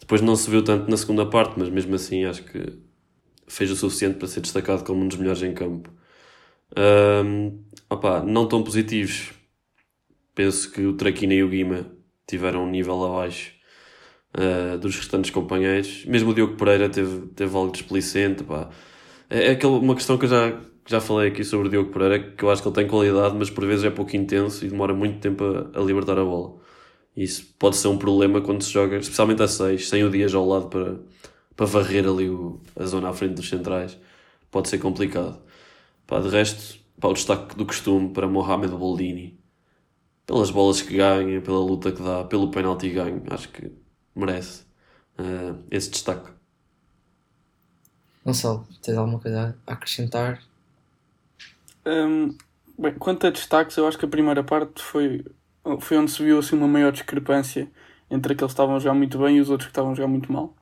Depois 0.00 0.20
não 0.20 0.34
se 0.34 0.50
viu 0.50 0.64
tanto 0.64 0.90
na 0.90 0.96
segunda 0.96 1.26
parte, 1.26 1.54
mas 1.56 1.68
mesmo 1.68 1.94
assim 1.94 2.24
acho 2.24 2.42
que 2.42 2.72
fez 3.46 3.70
o 3.70 3.76
suficiente 3.76 4.18
para 4.18 4.28
ser 4.28 4.40
destacado 4.40 4.84
como 4.84 5.02
um 5.02 5.08
dos 5.08 5.18
melhores 5.18 5.42
em 5.42 5.54
campo. 5.54 5.90
Ahm, 6.76 7.58
opá, 7.88 8.22
não 8.22 8.46
tão 8.48 8.62
positivos. 8.62 9.32
Penso 10.34 10.70
que 10.72 10.82
o 10.82 10.94
Traquina 10.94 11.34
e 11.34 11.42
o 11.42 11.48
Guima 11.48 11.86
tiveram 12.26 12.64
um 12.64 12.70
nível 12.70 13.04
abaixo 13.04 13.52
ah, 14.34 14.76
dos 14.76 14.96
restantes 14.96 15.30
companheiros. 15.30 16.04
Mesmo 16.06 16.30
o 16.30 16.34
Diogo 16.34 16.56
Pereira 16.56 16.88
teve, 16.88 17.28
teve 17.28 17.56
algo 17.56 17.70
desplicente. 17.72 18.42
Pá. 18.44 18.68
É, 19.30 19.48
é 19.48 19.50
aquela, 19.52 19.78
uma 19.78 19.94
questão 19.94 20.18
que 20.18 20.24
eu 20.24 20.28
já, 20.28 20.60
já 20.86 21.00
falei 21.00 21.28
aqui 21.28 21.44
sobre 21.44 21.68
o 21.68 21.70
Diogo 21.70 21.92
Pereira, 21.92 22.18
que 22.32 22.44
eu 22.44 22.50
acho 22.50 22.62
que 22.62 22.68
ele 22.68 22.74
tem 22.74 22.86
qualidade, 22.88 23.36
mas 23.38 23.50
por 23.50 23.64
vezes 23.66 23.84
é 23.84 23.90
pouco 23.90 24.16
intenso 24.16 24.64
e 24.64 24.68
demora 24.68 24.92
muito 24.94 25.20
tempo 25.20 25.44
a, 25.44 25.78
a 25.80 25.82
libertar 25.82 26.18
a 26.18 26.24
bola. 26.24 26.56
Isso 27.16 27.54
pode 27.58 27.76
ser 27.76 27.88
um 27.88 27.98
problema 27.98 28.40
quando 28.40 28.62
se 28.62 28.72
joga, 28.72 28.96
especialmente 28.96 29.42
a 29.42 29.48
6, 29.48 29.88
sem 29.88 30.04
o 30.04 30.10
Dias 30.10 30.34
ao 30.34 30.46
lado 30.46 30.68
para, 30.68 30.98
para 31.56 31.66
varrer 31.66 32.06
ali 32.06 32.28
o, 32.28 32.60
a 32.76 32.84
zona 32.84 33.10
à 33.10 33.12
frente 33.12 33.34
dos 33.34 33.48
centrais. 33.48 33.98
Pode 34.50 34.68
ser 34.68 34.78
complicado. 34.78 35.40
Pá, 36.06 36.20
de 36.20 36.28
resto, 36.28 36.78
pá, 37.00 37.08
o 37.08 37.14
destaque 37.14 37.56
do 37.56 37.66
costume 37.66 38.10
para 38.12 38.28
Mohamed 38.28 38.74
Boldini. 38.74 39.38
Pelas 40.26 40.50
bolas 40.50 40.80
que 40.82 40.96
ganha, 40.96 41.40
pela 41.40 41.58
luta 41.58 41.92
que 41.92 42.02
dá, 42.02 42.24
pelo 42.24 42.50
penalti 42.50 42.88
ganho, 42.90 43.22
acho 43.30 43.48
que 43.50 43.70
merece 44.14 44.64
eh, 45.18 45.54
esse 45.70 45.90
destaque. 45.90 46.30
Gonçalo, 48.24 48.66
tens 48.82 48.96
alguma 48.96 49.18
coisa 49.18 49.56
a 49.66 49.72
acrescentar? 49.72 50.42
Hum, 51.86 52.34
bem, 52.78 52.94
quanto 52.94 53.26
a 53.26 53.30
destaques, 53.30 53.76
eu 53.76 53.86
acho 53.86 53.98
que 53.98 54.06
a 54.06 54.08
primeira 54.08 54.42
parte 54.42 54.82
foi, 54.82 55.24
foi 55.80 55.98
onde 55.98 56.10
se 56.10 56.22
viu 56.22 56.38
assim, 56.38 56.56
uma 56.56 56.66
maior 56.68 56.90
discrepância 56.90 57.70
entre 58.10 58.32
aqueles 58.32 58.52
que 58.52 58.54
estavam 58.54 58.76
a 58.76 58.78
jogar 58.78 58.94
muito 58.94 59.18
bem 59.18 59.36
e 59.36 59.40
os 59.40 59.50
outros 59.50 59.66
que 59.66 59.72
estavam 59.72 59.92
a 59.92 59.94
jogar 59.94 60.08
muito 60.08 60.32
mal. 60.32 60.54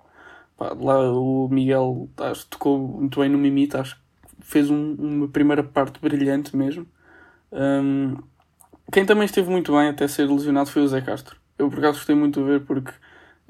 Pá, 0.62 0.74
lá 0.80 1.00
o 1.12 1.48
Miguel 1.48 2.08
acho, 2.18 2.46
tocou 2.46 2.78
muito 2.78 3.20
bem 3.20 3.28
no 3.28 3.38
Mimita, 3.38 3.80
acho 3.80 3.96
que 3.96 4.02
fez 4.40 4.70
um- 4.70 4.94
uma 4.94 5.28
primeira 5.28 5.64
parte 5.64 5.98
brilhante 6.00 6.56
mesmo. 6.56 6.86
Hum, 7.52 8.16
quem 8.92 9.06
também 9.06 9.24
esteve 9.26 9.50
muito 9.50 9.72
bem 9.72 9.88
até 9.88 10.06
ser 10.08 10.28
lesionado 10.30 10.70
foi 10.70 10.82
o 10.82 10.88
Zé 10.88 11.00
Castro. 11.00 11.36
Eu 11.58 11.68
por 11.70 11.78
acaso 11.78 11.98
gostei 11.98 12.14
muito 12.16 12.40
de 12.40 12.46
ver 12.46 12.60
porque 12.66 12.92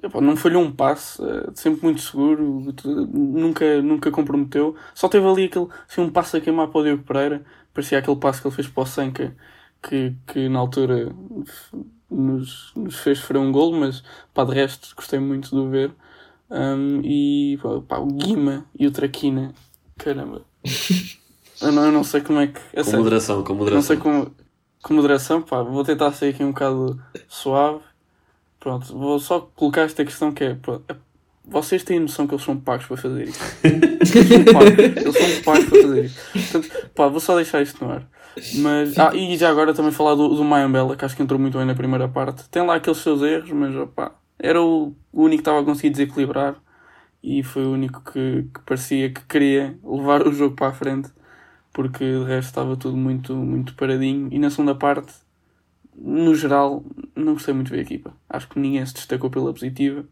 epá, 0.03 0.21
não 0.21 0.37
falhou 0.37 0.63
um 0.63 0.73
passe, 0.73 1.23
eh, 1.25 1.51
sempre 1.55 1.83
muito 1.85 2.01
seguro, 2.03 2.73
nunca, 3.15 3.83
nunca 3.83 4.11
comprometeu. 4.11 4.77
Só 4.95 5.09
teve 5.09 5.27
ali 5.27 5.45
aquele, 5.47 5.69
assim, 5.89 6.01
um 6.03 6.11
passe 6.11 6.37
a 6.37 6.41
queimar 6.41 6.69
para 6.69 6.81
o 6.81 6.85
Diogo 6.85 7.05
Pereira, 7.05 7.45
parecia 7.75 7.99
aquele 7.99 8.17
passe 8.19 8.41
que 8.43 8.49
ele 8.49 8.55
fez 8.57 8.69
para 8.69 8.83
o 8.83 8.87
Senka, 8.87 9.37
que, 9.83 10.15
que 10.27 10.49
na 10.49 10.59
altura 10.61 11.15
nos, 12.11 12.73
nos 12.77 12.97
fez 12.97 13.19
sofrer 13.19 13.39
um 13.39 13.53
golo, 13.53 13.79
mas 13.81 14.03
pá, 14.35 14.45
de 14.45 14.53
resto 14.55 14.95
gostei 14.97 15.19
muito 15.19 15.51
de 15.51 15.57
o 15.57 15.69
ver. 15.71 15.93
Um, 16.55 17.01
e 17.03 17.59
pá, 17.89 17.97
o 17.99 18.07
Guima 18.07 18.67
e 18.79 18.87
o 18.87 18.91
Traquina, 18.91 19.55
caramba. 19.97 20.43
eu, 21.63 21.73
não, 21.73 21.87
eu 21.87 21.93
não 21.93 22.05
sei 22.05 22.21
como 22.21 22.41
é 22.41 22.49
que. 22.49 22.61
Com 22.85 22.97
moderação, 22.99 23.43
com 23.43 23.53
Eu 23.55 23.71
Não 23.71 23.81
sei 23.83 23.97
moderação. 23.97 23.97
como, 23.99 24.37
com 24.83 24.95
moderação, 24.95 25.41
pá, 25.43 25.63
vou 25.63 25.83
tentar 25.83 26.13
ser 26.13 26.27
aqui 26.35 26.45
um 26.45 26.49
bocado 26.53 27.01
suave. 27.27 27.81
Pronto, 28.61 28.87
vou 28.97 29.19
só 29.19 29.41
colocar 29.57 29.83
esta 29.83 30.05
questão 30.05 30.31
que 30.31 30.45
é, 30.45 30.55
pronto, 30.55 30.85
é- 30.89 30.97
vocês 31.45 31.83
têm 31.83 31.99
noção 31.99 32.27
que 32.27 32.35
eles 32.35 32.45
são 32.45 32.57
pagos 32.57 32.87
para 32.87 32.97
fazer 32.99 33.29
isto? 33.29 33.43
Eles 33.65 34.29
são 34.29 34.45
pagos, 34.53 34.79
eles 34.79 35.17
são 35.17 35.43
pagos 35.43 35.65
para 35.71 35.83
fazer 35.83 36.05
isto. 36.05 36.21
Portanto, 36.33 36.91
pá, 36.95 37.09
vou 37.09 37.19
só 37.21 37.35
deixar 37.35 37.63
isto 37.63 37.83
no 37.85 37.91
ar. 37.93 38.07
Mas, 38.57 38.97
ah, 38.99 39.15
e 39.15 39.37
já 39.37 39.51
agora 39.51 39.75
também 39.75 39.91
falar 39.91 40.15
do, 40.15 40.29
do 40.29 40.45
Mayambela, 40.45 40.95
que 40.97 41.05
acho 41.05 41.17
que 41.17 41.23
entrou 41.23 41.41
muito 41.41 41.57
bem 41.59 41.67
na 41.67 41.75
primeira 41.75 42.07
parte. 42.09 42.49
Tem 42.51 42.65
lá 42.65 42.77
aqueles 42.77 42.99
seus 42.99 43.23
erros, 43.23 43.51
mas 43.51 43.75
opá, 43.75 44.13
era 44.43 44.61
o, 44.61 44.95
único 45.13 45.37
que 45.37 45.41
estava 45.41 45.61
a 45.61 45.65
conseguir 45.65 45.91
desequilibrar 45.91 46.57
e 47.23 47.43
foi 47.43 47.65
o 47.65 47.73
único 47.73 48.03
que, 48.03 48.49
que 48.53 48.61
parecia 48.67 49.11
que 49.11 49.25
queria 49.25 49.79
levar 49.85 50.27
o 50.27 50.33
jogo 50.33 50.57
para 50.57 50.69
a 50.69 50.73
frente 50.73 51.11
porque 51.73 52.05
de 52.05 52.25
resto 52.25 52.49
estava 52.49 52.77
tudo 52.77 52.97
muito, 52.97 53.35
muito 53.35 53.75
paradinho. 53.75 54.29
E 54.31 54.39
na 54.39 54.51
segunda 54.51 54.75
parte, 54.75 55.13
no 55.97 56.35
geral, 56.35 56.85
não 57.17 57.33
gostei 57.35 57.55
muito 57.55 57.73
da 57.73 57.79
equipa. 57.79 58.15
Acho 58.29 58.49
que 58.49 58.59
ninguém 58.59 58.85
se 58.85 58.95
destacou 58.95 59.31
pela 59.31 59.53
positiva. 59.53 60.05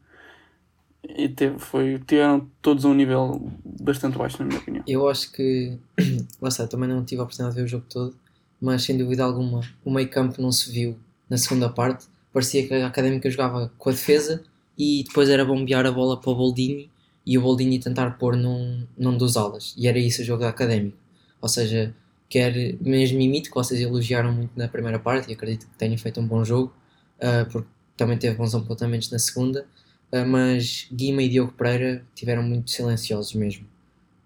E 1.03 1.29
teve, 1.29 1.59
foi, 1.59 1.99
tiveram 2.07 2.49
todos 2.63 2.85
a 2.85 2.89
um 2.89 2.95
nível 2.95 3.51
bastante 3.65 4.17
baixo, 4.17 4.39
na 4.39 4.47
minha 4.47 4.61
opinião. 4.61 4.85
Eu 4.87 5.09
acho 5.09 5.33
que, 5.33 5.79
lá 6.41 6.51
também 6.67 6.89
não 6.89 7.05
tive 7.05 7.21
a 7.21 7.25
oportunidade 7.25 7.57
de 7.57 7.61
ver 7.61 7.67
o 7.67 7.69
jogo 7.69 7.87
todo, 7.89 8.15
mas 8.61 8.83
sem 8.83 8.97
dúvida 8.97 9.25
alguma, 9.25 9.61
o 9.85 9.91
meio 9.91 10.09
campo 10.09 10.41
não 10.41 10.53
se 10.53 10.71
viu 10.71 10.99
na 11.29 11.39
segunda 11.39 11.69
parte. 11.69 12.07
Parecia 12.33 12.67
que 12.67 12.75
a 12.75 12.87
Académica 12.87 13.31
jogava 13.31 13.73
com 13.77 13.89
a 13.89 13.93
defesa 13.93 14.43
e 14.79 15.05
depois 15.05 15.29
era 15.29 15.45
bombear 15.45 15.85
a 15.87 15.93
bola 15.93 16.21
para 16.21 16.31
o 16.31 16.35
Boldini 16.35 16.91
e 17.27 17.37
o 17.37 17.43
Boldini 17.43 17.79
tentar 17.79 18.11
pôr 18.19 18.37
num, 18.37 18.87
num 18.97 19.17
dos 19.17 19.37
alas. 19.37 19.75
E 19.77 19.89
era 19.89 19.99
isso 19.99 20.23
o 20.23 20.25
jogo 20.25 20.43
da 20.43 20.49
Académica. 20.49 20.97
Ou 21.41 21.49
seja, 21.49 21.95
quer 22.31 22.55
mesmo 22.81 23.21
imito, 23.21 23.51
que 23.51 23.55
vocês 23.55 23.81
elogiaram 23.81 24.33
muito 24.33 24.53
na 24.57 24.69
primeira 24.69 24.99
parte 24.99 25.29
e 25.31 25.35
acredito 25.35 25.67
que 25.67 25.77
tenham 25.77 25.99
feito 25.99 26.21
um 26.21 26.27
bom 26.27 26.45
jogo, 26.45 26.73
ah, 27.21 27.47
porque 27.51 27.69
também 27.97 28.17
teve 28.17 28.37
bons 28.37 28.55
apontamentos 28.55 29.11
na 29.11 29.19
segunda, 29.19 29.67
ah, 30.13 30.25
mas 30.25 30.87
Guima 30.93 31.23
e 31.23 31.29
Diogo 31.29 31.53
Pereira 31.53 32.07
tiveram 32.15 32.43
muito 32.43 32.71
silenciosos 32.71 33.35
mesmo. 33.35 33.67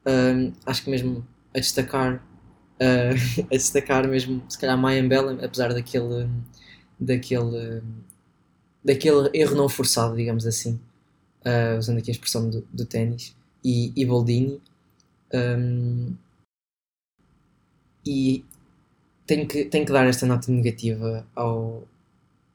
Ah, 0.04 0.52
acho 0.66 0.84
que 0.84 0.90
mesmo 0.90 1.26
a 1.54 1.58
destacar, 1.58 2.22
a 2.80 3.56
destacar 3.56 4.06
mesmo, 4.06 4.42
se 4.48 4.58
calhar 4.58 4.76
Mayan 4.76 5.08
Bella, 5.08 5.38
apesar 5.42 5.72
daquele, 5.72 6.28
daquele, 6.98 7.82
daquele 8.84 9.30
erro 9.34 9.54
não 9.56 9.68
forçado, 9.68 10.16
digamos 10.16 10.46
assim, 10.46 10.80
ah, 11.44 11.76
usando 11.78 11.98
aqui 11.98 12.10
a 12.10 12.12
expressão 12.12 12.48
do, 12.48 12.66
do 12.72 12.84
ténis, 12.84 13.34
e, 13.64 13.92
e 13.96 14.04
Boldini. 14.04 14.60
Um, 15.32 16.14
e 18.06 18.44
tenho 19.26 19.48
que, 19.48 19.64
tenho 19.64 19.86
que 19.86 19.92
dar 19.92 20.06
esta 20.06 20.26
nota 20.26 20.52
negativa 20.52 21.26
ao, 21.34 21.88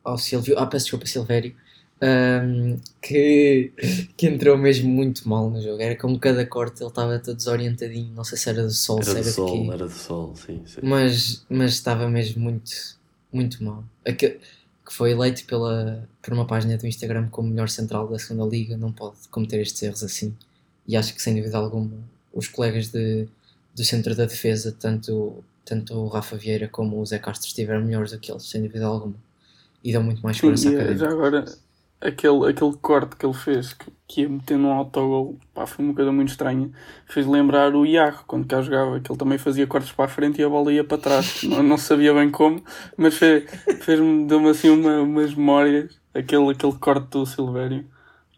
ao 0.03 0.17
Silvio, 0.17 0.57
ah, 0.57 0.67
peço 0.67 0.85
desculpa, 0.85 1.05
Silvério, 1.07 1.55
um, 2.01 2.77
que, 3.01 3.71
que 4.15 4.27
entrou 4.27 4.57
mesmo 4.57 4.89
muito 4.89 5.27
mal 5.27 5.49
no 5.49 5.61
jogo. 5.61 5.81
Era 5.81 5.95
com 5.95 6.17
cada 6.19 6.45
corte 6.45 6.81
ele 6.81 6.89
estava 6.89 7.19
todo 7.19 7.35
desorientadinho, 7.35 8.13
não 8.13 8.23
sei 8.23 8.37
se 8.37 8.49
era 8.49 8.63
do 8.63 8.71
sol, 8.71 8.99
Era 8.99 9.05
se 9.05 9.11
do 9.11 9.17
era 9.17 9.23
de 9.23 9.31
sol, 9.31 9.51
quê. 9.51 9.71
era 9.73 9.87
do 9.87 9.93
sol, 9.93 10.35
sim. 10.35 10.61
sim. 10.65 10.79
mas, 10.83 11.45
mas 11.49 11.71
estava 11.73 12.07
mesmo 12.07 12.41
muito, 12.41 12.71
muito 13.31 13.63
mal. 13.63 13.83
Aque- 14.05 14.39
que 14.85 14.93
foi 14.93 15.11
eleito 15.11 15.45
pela, 15.45 16.07
por 16.21 16.33
uma 16.33 16.47
página 16.47 16.75
do 16.77 16.87
Instagram 16.87 17.29
como 17.29 17.49
melhor 17.49 17.69
central 17.69 18.07
da 18.07 18.17
segunda 18.17 18.43
liga, 18.49 18.75
não 18.77 18.91
pode 18.91 19.17
cometer 19.29 19.61
estes 19.61 19.81
erros 19.83 20.03
assim. 20.03 20.35
E 20.87 20.97
acho 20.97 21.13
que 21.13 21.21
sem 21.21 21.35
dúvida 21.35 21.57
alguma 21.57 21.91
os 22.33 22.47
colegas 22.47 22.89
de, 22.89 23.27
do 23.75 23.83
centro 23.85 24.15
da 24.15 24.25
defesa, 24.25 24.71
tanto, 24.79 25.43
tanto 25.65 25.93
o 25.95 26.07
Rafa 26.07 26.35
Vieira 26.37 26.67
como 26.67 26.99
o 26.99 27.05
Zé 27.05 27.19
Castro, 27.19 27.47
estiveram 27.47 27.83
melhores 27.85 28.11
do 28.11 28.19
que 28.19 28.31
eles, 28.31 28.43
sem 28.49 28.61
dúvida 28.63 28.85
alguma. 28.85 29.15
E 29.83 29.93
dão 29.93 30.03
muito 30.03 30.21
mais 30.21 30.37
Sim, 30.37 30.37
esperança 30.37 30.69
à 30.69 30.71
e, 30.71 30.75
eh, 30.75 30.95
académica. 30.95 30.97
já 30.97 31.09
agora, 31.09 31.45
aquele, 32.01 32.49
aquele 32.49 32.75
corte 32.77 33.15
que 33.15 33.25
ele 33.25 33.33
fez, 33.33 33.73
que, 33.73 33.91
que 34.07 34.21
ia 34.21 34.29
metendo 34.29 34.67
um 34.67 34.71
autogol, 34.71 35.37
pá, 35.53 35.65
foi 35.67 35.83
uma 35.85 35.93
coisa 35.93 36.11
muito 36.11 36.29
estranha. 36.29 36.69
Fez 37.07 37.25
lembrar 37.27 37.75
o 37.75 37.85
Iago, 37.85 38.23
quando 38.27 38.47
cá 38.47 38.61
jogava, 38.61 38.99
que 38.99 39.11
ele 39.11 39.19
também 39.19 39.37
fazia 39.37 39.67
cortes 39.67 39.91
para 39.91 40.05
a 40.05 40.07
frente 40.07 40.39
e 40.41 40.43
a 40.43 40.49
bola 40.49 40.71
ia 40.73 40.83
para 40.83 40.97
trás. 40.97 41.41
não, 41.43 41.63
não 41.63 41.77
sabia 41.77 42.13
bem 42.13 42.29
como, 42.31 42.63
mas 42.97 43.15
fez- 43.15 43.45
fez-me, 43.81 44.25
deu-me 44.27 44.49
assim 44.49 44.69
uma, 44.69 45.01
umas 45.01 45.33
memórias, 45.33 45.99
aquele, 46.13 46.51
aquele 46.51 46.73
corte 46.73 47.07
do 47.09 47.25
Silvério. 47.25 47.85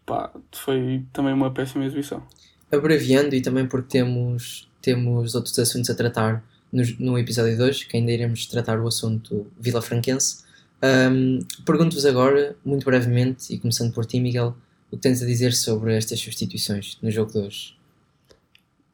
Pá, 0.06 0.32
foi 0.52 1.04
também 1.12 1.32
uma 1.34 1.52
péssima 1.52 1.84
exibição. 1.84 2.22
abreviando 2.70 3.34
e 3.34 3.42
também 3.42 3.66
porque 3.66 3.88
temos, 3.98 4.68
temos 4.80 5.34
outros 5.34 5.58
assuntos 5.58 5.90
a 5.90 5.94
tratar 5.94 6.42
no, 6.72 6.82
no 6.98 7.18
episódio 7.18 7.56
2, 7.56 7.84
que 7.84 7.96
ainda 7.96 8.10
iremos 8.12 8.46
tratar 8.46 8.80
o 8.80 8.88
assunto 8.88 9.46
Vila 9.58 9.82
Franquense. 9.82 10.42
Ahm, 10.82 11.40
Pergunto-vos 11.64 12.04
agora, 12.04 12.56
muito 12.64 12.84
brevemente, 12.84 13.52
e 13.52 13.58
começando 13.58 13.92
por 13.94 14.04
ti, 14.04 14.18
Miguel, 14.20 14.56
o 14.90 14.96
que 14.96 15.02
tens 15.02 15.22
a 15.22 15.26
dizer 15.26 15.52
sobre 15.54 15.94
estas 15.96 16.18
substituições 16.20 16.98
no 17.00 17.10
jogo 17.10 17.32
de 17.32 17.38
hoje? 17.38 17.76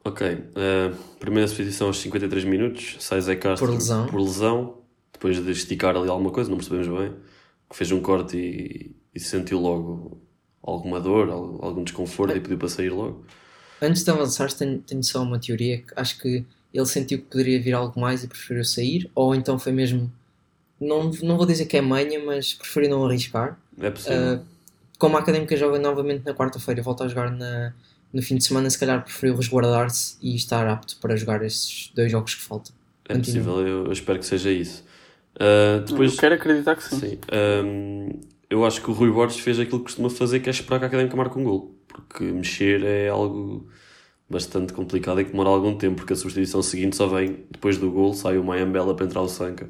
Ok, 0.03 0.25
eh, 0.25 0.91
primeira 1.19 1.47
substituição 1.47 1.87
aos 1.87 1.97
53 1.97 2.43
minutos, 2.45 2.95
sai 2.99 3.19
Zé 3.21 3.35
Castro 3.35 3.67
Por 3.67 3.73
lesão. 3.75 4.07
por 4.07 4.21
lesão, 4.21 4.77
depois 5.11 5.43
de 5.43 5.51
esticar 5.51 5.95
ali 5.95 6.09
alguma 6.09 6.31
coisa, 6.31 6.49
não 6.49 6.57
percebemos 6.57 6.87
bem, 6.87 7.13
que 7.69 7.75
fez 7.75 7.91
um 7.91 8.01
corte 8.01 8.37
e, 8.37 8.95
e 9.13 9.19
sentiu 9.19 9.59
logo 9.59 10.21
alguma 10.63 10.99
dor, 11.01 11.29
al- 11.29 11.59
algum 11.63 11.83
desconforto 11.83 12.35
e 12.35 12.39
pediu 12.39 12.57
para 12.57 12.69
sair 12.69 12.89
logo. 12.89 13.25
Antes 13.81 14.03
de 14.03 14.11
avançares, 14.11 14.53
tenho, 14.53 14.79
tenho 14.81 15.03
só 15.03 15.21
uma 15.21 15.39
teoria 15.39 15.79
que 15.81 15.93
acho 15.95 16.17
que 16.19 16.45
ele 16.73 16.85
sentiu 16.85 17.17
que 17.19 17.25
poderia 17.25 17.61
vir 17.61 17.73
algo 17.73 17.99
mais 17.99 18.23
e 18.23 18.27
preferiu 18.27 18.63
sair, 18.63 19.09
ou 19.13 19.35
então 19.35 19.59
foi 19.59 19.71
mesmo. 19.71 20.11
Não, 20.79 21.11
não 21.21 21.37
vou 21.37 21.45
dizer 21.45 21.65
que 21.65 21.77
é 21.77 21.81
manha, 21.81 22.23
mas 22.23 22.53
preferiu 22.53 22.89
não 22.89 23.05
arriscar. 23.05 23.57
É 23.81 23.89
possível. 23.89 24.35
Uh, 24.35 24.41
como 24.97 25.17
a 25.17 25.19
Académica 25.19 25.55
joga 25.55 25.79
novamente 25.79 26.25
na 26.25 26.33
quarta-feira 26.33 26.81
e 26.81 26.83
volta 26.83 27.05
a 27.05 27.07
jogar 27.07 27.31
na, 27.31 27.73
no 28.13 28.21
fim 28.21 28.35
de 28.35 28.43
semana, 28.43 28.69
se 28.69 28.77
calhar 28.77 29.03
preferiu 29.03 29.35
resguardar-se 29.35 30.17
e 30.21 30.35
estar 30.35 30.67
apto 30.67 30.97
para 30.97 31.15
jogar 31.15 31.43
esses 31.43 31.91
dois 31.95 32.11
jogos 32.11 32.35
que 32.35 32.41
faltam. 32.41 32.73
é 33.07 33.13
continua. 33.13 33.43
possível, 33.43 33.67
eu, 33.67 33.85
eu 33.85 33.91
espero 33.91 34.19
que 34.19 34.25
seja 34.25 34.51
isso. 34.51 34.83
Uh, 35.35 35.85
depois, 35.85 36.13
Eu 36.13 36.19
quero 36.19 36.35
acreditar 36.35 36.75
que 36.75 36.83
sim. 36.83 36.99
Sim. 36.99 37.19
Hum, 37.65 38.09
eu 38.49 38.65
acho 38.65 38.81
que 38.81 38.89
o 38.89 38.93
Rui 38.93 39.11
Borges 39.11 39.39
fez 39.39 39.59
aquilo 39.59 39.79
que 39.79 39.85
costuma 39.85 40.09
fazer, 40.09 40.39
que 40.39 40.49
é 40.49 40.51
esperar 40.51 40.79
que 40.79 40.85
a 40.85 40.87
Académica 40.87 41.15
marque 41.15 41.37
um 41.37 41.43
gol. 41.43 41.75
Porque 41.87 42.23
mexer 42.23 42.83
é 42.83 43.07
algo 43.07 43.69
bastante 44.29 44.73
complicado 44.73 45.21
e 45.21 45.25
que 45.25 45.31
demora 45.31 45.49
algum 45.49 45.77
tempo, 45.77 45.97
porque 45.97 46.13
a 46.13 46.15
substituição 46.15 46.61
seguinte 46.61 46.95
só 46.95 47.07
vem 47.07 47.45
depois 47.49 47.77
do 47.77 47.89
gol, 47.89 48.13
sai 48.13 48.37
o 48.37 48.43
Mayambela 48.43 48.93
para 48.93 49.05
entrar 49.05 49.21
o 49.21 49.27
Sanca. 49.27 49.69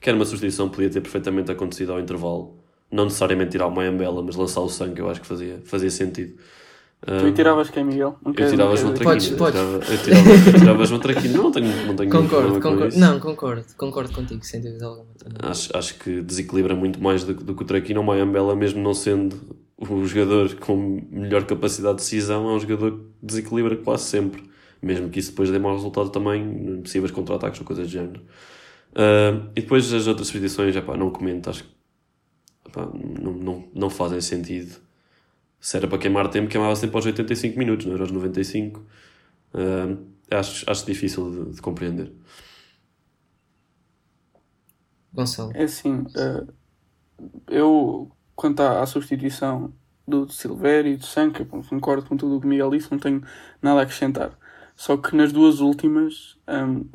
Que 0.00 0.08
era 0.08 0.16
uma 0.16 0.24
substituição 0.24 0.68
que 0.68 0.76
podia 0.76 0.90
ter 0.90 1.00
perfeitamente 1.00 1.50
acontecido 1.50 1.92
ao 1.92 2.00
intervalo. 2.00 2.56
Não 2.90 3.04
necessariamente 3.04 3.52
tirar 3.52 3.66
o 3.66 3.70
Mayambela, 3.70 4.22
mas 4.22 4.34
lançar 4.34 4.60
o 4.60 4.68
Sanca, 4.68 5.00
eu 5.00 5.08
acho 5.10 5.20
que 5.20 5.26
fazia, 5.26 5.60
fazia 5.64 5.90
sentido. 5.90 6.34
Tu 7.06 7.12
Hum, 7.12 7.32
tiravas 7.32 7.70
quem, 7.70 7.82
Miguel? 7.84 8.16
Eu 8.26 8.32
tirava 8.50 8.76
João 8.76 8.92
quero- 8.92 9.04
Podes. 9.04 9.30
Eu 9.30 9.38
tirava, 10.60 10.84
João 10.84 11.00
Traquino. 11.00 11.34
Não, 11.34 11.42
não 11.44 11.50
tenho, 11.52 11.86
não 11.86 11.96
tenho 11.96 12.10
Concordo, 12.10 12.54
concordo. 12.60 12.88
isso. 12.88 12.98
Não, 12.98 13.18
concordo, 13.18 13.64
concordo 13.76 14.12
contigo, 14.12 14.44
sem 14.44 14.60
dúvida 14.60 14.84
alguma. 14.84 15.06
Acho, 15.38 15.74
acho 15.76 15.94
que 15.98 16.20
desequilibra 16.20 16.74
muito 16.74 17.00
mais 17.02 17.24
do, 17.24 17.34
que- 17.34 17.42
do 17.44 17.54
que 17.54 17.62
o 17.62 17.64
Traquino. 17.66 18.00
O 18.00 18.04
Mayambela, 18.04 18.54
mesmo 18.54 18.82
não 18.82 18.92
sendo 18.92 19.34
o 19.78 20.04
jogador 20.04 20.54
com 20.56 21.00
melhor 21.10 21.44
capacidade 21.44 21.98
de 21.98 22.02
decisão, 22.04 22.50
é 22.50 22.52
um 22.54 22.60
jogador 22.60 22.90
que 22.98 23.04
desequilibra 23.22 23.76
quase 23.76 24.04
sempre. 24.04 24.42
Mesmo 24.82 25.08
que 25.08 25.20
isso 25.20 25.30
depois 25.30 25.50
dê 25.50 25.58
mau 25.58 25.74
resultado 25.74 26.10
também, 26.10 26.80
possíveis 26.82 27.10
contra-ataques 27.10 27.60
ou 27.60 27.66
coisas 27.66 27.86
do 27.86 27.90
género. 27.90 28.20
Ah, 28.94 29.50
e 29.56 29.60
depois 29.60 29.92
as 29.92 30.06
outras 30.06 30.28
substituições, 30.28 30.74
epá, 30.76 30.96
não 30.96 31.10
comento, 31.10 31.50
acho 31.50 31.64
que 31.64 31.70
epá, 32.66 32.86
não, 32.86 33.32
não, 33.32 33.68
não 33.74 33.90
fazem 33.90 34.20
sentido. 34.20 34.76
Se 35.60 35.76
era 35.76 35.86
para 35.86 35.98
queimar 35.98 36.28
tempo, 36.28 36.48
queimava 36.48 36.74
sempre 36.76 36.96
aos 36.96 37.06
85 37.06 37.58
minutos, 37.58 37.86
não 37.86 37.94
era 37.94 38.02
aos 38.02 38.10
95. 38.12 38.84
Ah, 39.54 40.38
acho, 40.38 40.70
acho 40.70 40.86
difícil 40.86 41.30
de, 41.46 41.54
de 41.56 41.62
compreender. 41.62 42.12
Gonçalo. 45.12 45.50
É 45.54 45.64
assim, 45.64 46.04
eh, 46.16 46.46
eu, 47.48 48.10
quanto 48.34 48.60
à, 48.60 48.80
à 48.82 48.86
substituição 48.86 49.72
do 50.06 50.28
Silvério 50.30 50.92
e 50.92 50.96
do 50.96 51.04
Sanca, 51.04 51.44
concordo 51.44 52.06
com 52.06 52.16
tudo 52.16 52.36
o 52.36 52.40
que 52.40 52.46
o 52.46 52.48
Miguel 52.48 52.70
disse, 52.70 52.90
não 52.90 52.98
tenho 52.98 53.22
nada 53.60 53.80
a 53.80 53.82
acrescentar. 53.82 54.38
Só 54.74 54.96
que 54.96 55.14
nas 55.16 55.32
duas 55.32 55.60
últimas, 55.60 56.38
hum, 56.48 56.86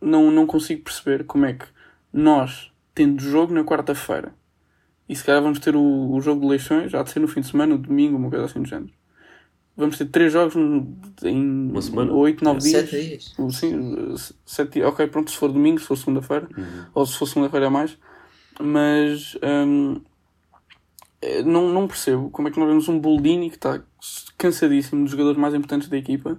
não, 0.00 0.30
não 0.30 0.46
consigo 0.46 0.82
perceber 0.82 1.24
como 1.24 1.46
é 1.46 1.52
que 1.54 1.66
nós, 2.12 2.70
tendo 2.94 3.22
jogo 3.22 3.52
na 3.52 3.64
quarta-feira, 3.64 4.34
e 5.08 5.14
se 5.16 5.24
calhar 5.24 5.42
vamos 5.42 5.58
ter 5.58 5.74
o, 5.74 6.12
o 6.12 6.20
jogo 6.20 6.40
de 6.40 6.46
eleições, 6.46 6.90
já 6.92 7.02
de 7.02 7.10
ser 7.10 7.20
no 7.20 7.28
fim 7.28 7.40
de 7.40 7.48
semana, 7.48 7.74
no 7.74 7.78
domingo, 7.82 8.16
uma 8.16 8.30
coisa 8.30 8.44
assim 8.44 8.62
do 8.62 8.68
género. 8.68 8.92
Vamos 9.76 9.96
ter 9.96 10.06
três 10.06 10.32
jogos 10.32 10.54
no- 10.54 10.96
em 11.24 11.70
Uma 11.70 11.80
semana? 11.82 12.12
8, 12.12 12.44
9 12.44 12.60
dias. 12.60 12.90
Sete 12.90 13.08
dias. 13.08 13.34
Sim, 13.54 14.14
sete 14.44 14.72
dias. 14.74 14.88
Ok, 14.88 15.06
pronto, 15.06 15.30
se 15.30 15.36
for 15.36 15.50
domingo, 15.50 15.80
se 15.80 15.86
for 15.86 15.96
segunda-feira, 15.96 16.48
ou 16.94 17.06
se 17.06 17.16
for 17.16 17.26
segunda-feira 17.26 17.68
a 17.68 17.70
mais. 17.70 17.96
Mas 18.60 19.36
hum, 19.42 20.00
eh, 21.22 21.42
não, 21.42 21.68
não 21.72 21.88
percebo 21.88 22.30
como 22.30 22.48
é 22.48 22.50
que 22.50 22.58
nós 22.58 22.68
vemos 22.68 22.88
um 22.88 22.98
Boldini 22.98 23.48
que 23.48 23.56
está 23.56 23.82
cansadíssimo, 24.36 25.02
dos 25.02 25.12
jogadores 25.12 25.38
mais 25.38 25.54
importantes 25.54 25.88
da 25.88 25.96
equipa. 25.96 26.38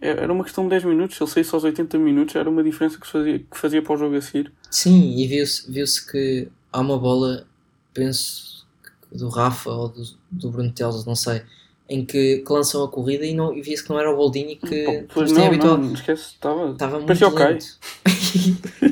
É- 0.00 0.10
Era 0.10 0.32
uma 0.32 0.44
questão 0.44 0.64
de 0.64 0.70
10 0.70 0.84
minutos, 0.84 1.16
se 1.16 1.22
ele 1.22 1.30
saísse 1.30 1.54
aos 1.54 1.64
80 1.64 1.98
minutos, 1.98 2.34
era 2.36 2.48
uma 2.48 2.62
diferença 2.62 2.98
que 2.98 3.06
fazia, 3.06 3.38
que 3.38 3.58
fazia 3.58 3.82
para 3.82 3.94
o 3.94 3.96
jogo 3.96 4.16
a 4.16 4.20
seguir. 4.22 4.52
Sim, 4.70 5.16
e 5.16 5.26
viu-se 5.26 5.70
viu 5.70 5.84
que 6.10 6.48
há 6.72 6.80
uma 6.80 6.98
bola, 6.98 7.46
penso 7.92 8.66
que 9.10 9.18
do 9.18 9.28
Rafa 9.28 9.70
ou 9.70 9.88
do, 9.88 10.02
do 10.30 10.50
Bruno 10.50 10.70
Teles, 10.72 11.04
não 11.04 11.16
sei, 11.16 11.42
em 11.88 12.04
que, 12.04 12.38
que 12.38 12.52
lançam 12.52 12.84
a 12.84 12.88
corrida 12.88 13.26
e, 13.26 13.34
não- 13.34 13.52
e 13.52 13.60
via-se 13.60 13.82
que 13.82 13.90
não 13.90 13.98
era 13.98 14.10
o 14.12 14.16
Boldini 14.16 14.54
que 14.56 14.84
Pô, 14.84 14.92
que 14.92 15.06
pois 15.12 15.32
tem 15.32 15.40
não, 15.40 15.46
habituado. 15.48 15.82
não, 15.82 15.92
esquece, 15.92 16.22
estava. 16.34 16.70
Estava 16.70 16.94
muito 16.96 17.06
Parecia 17.08 17.28
o 17.28 17.32
Kai. 17.34 17.52
lento. 17.54 17.66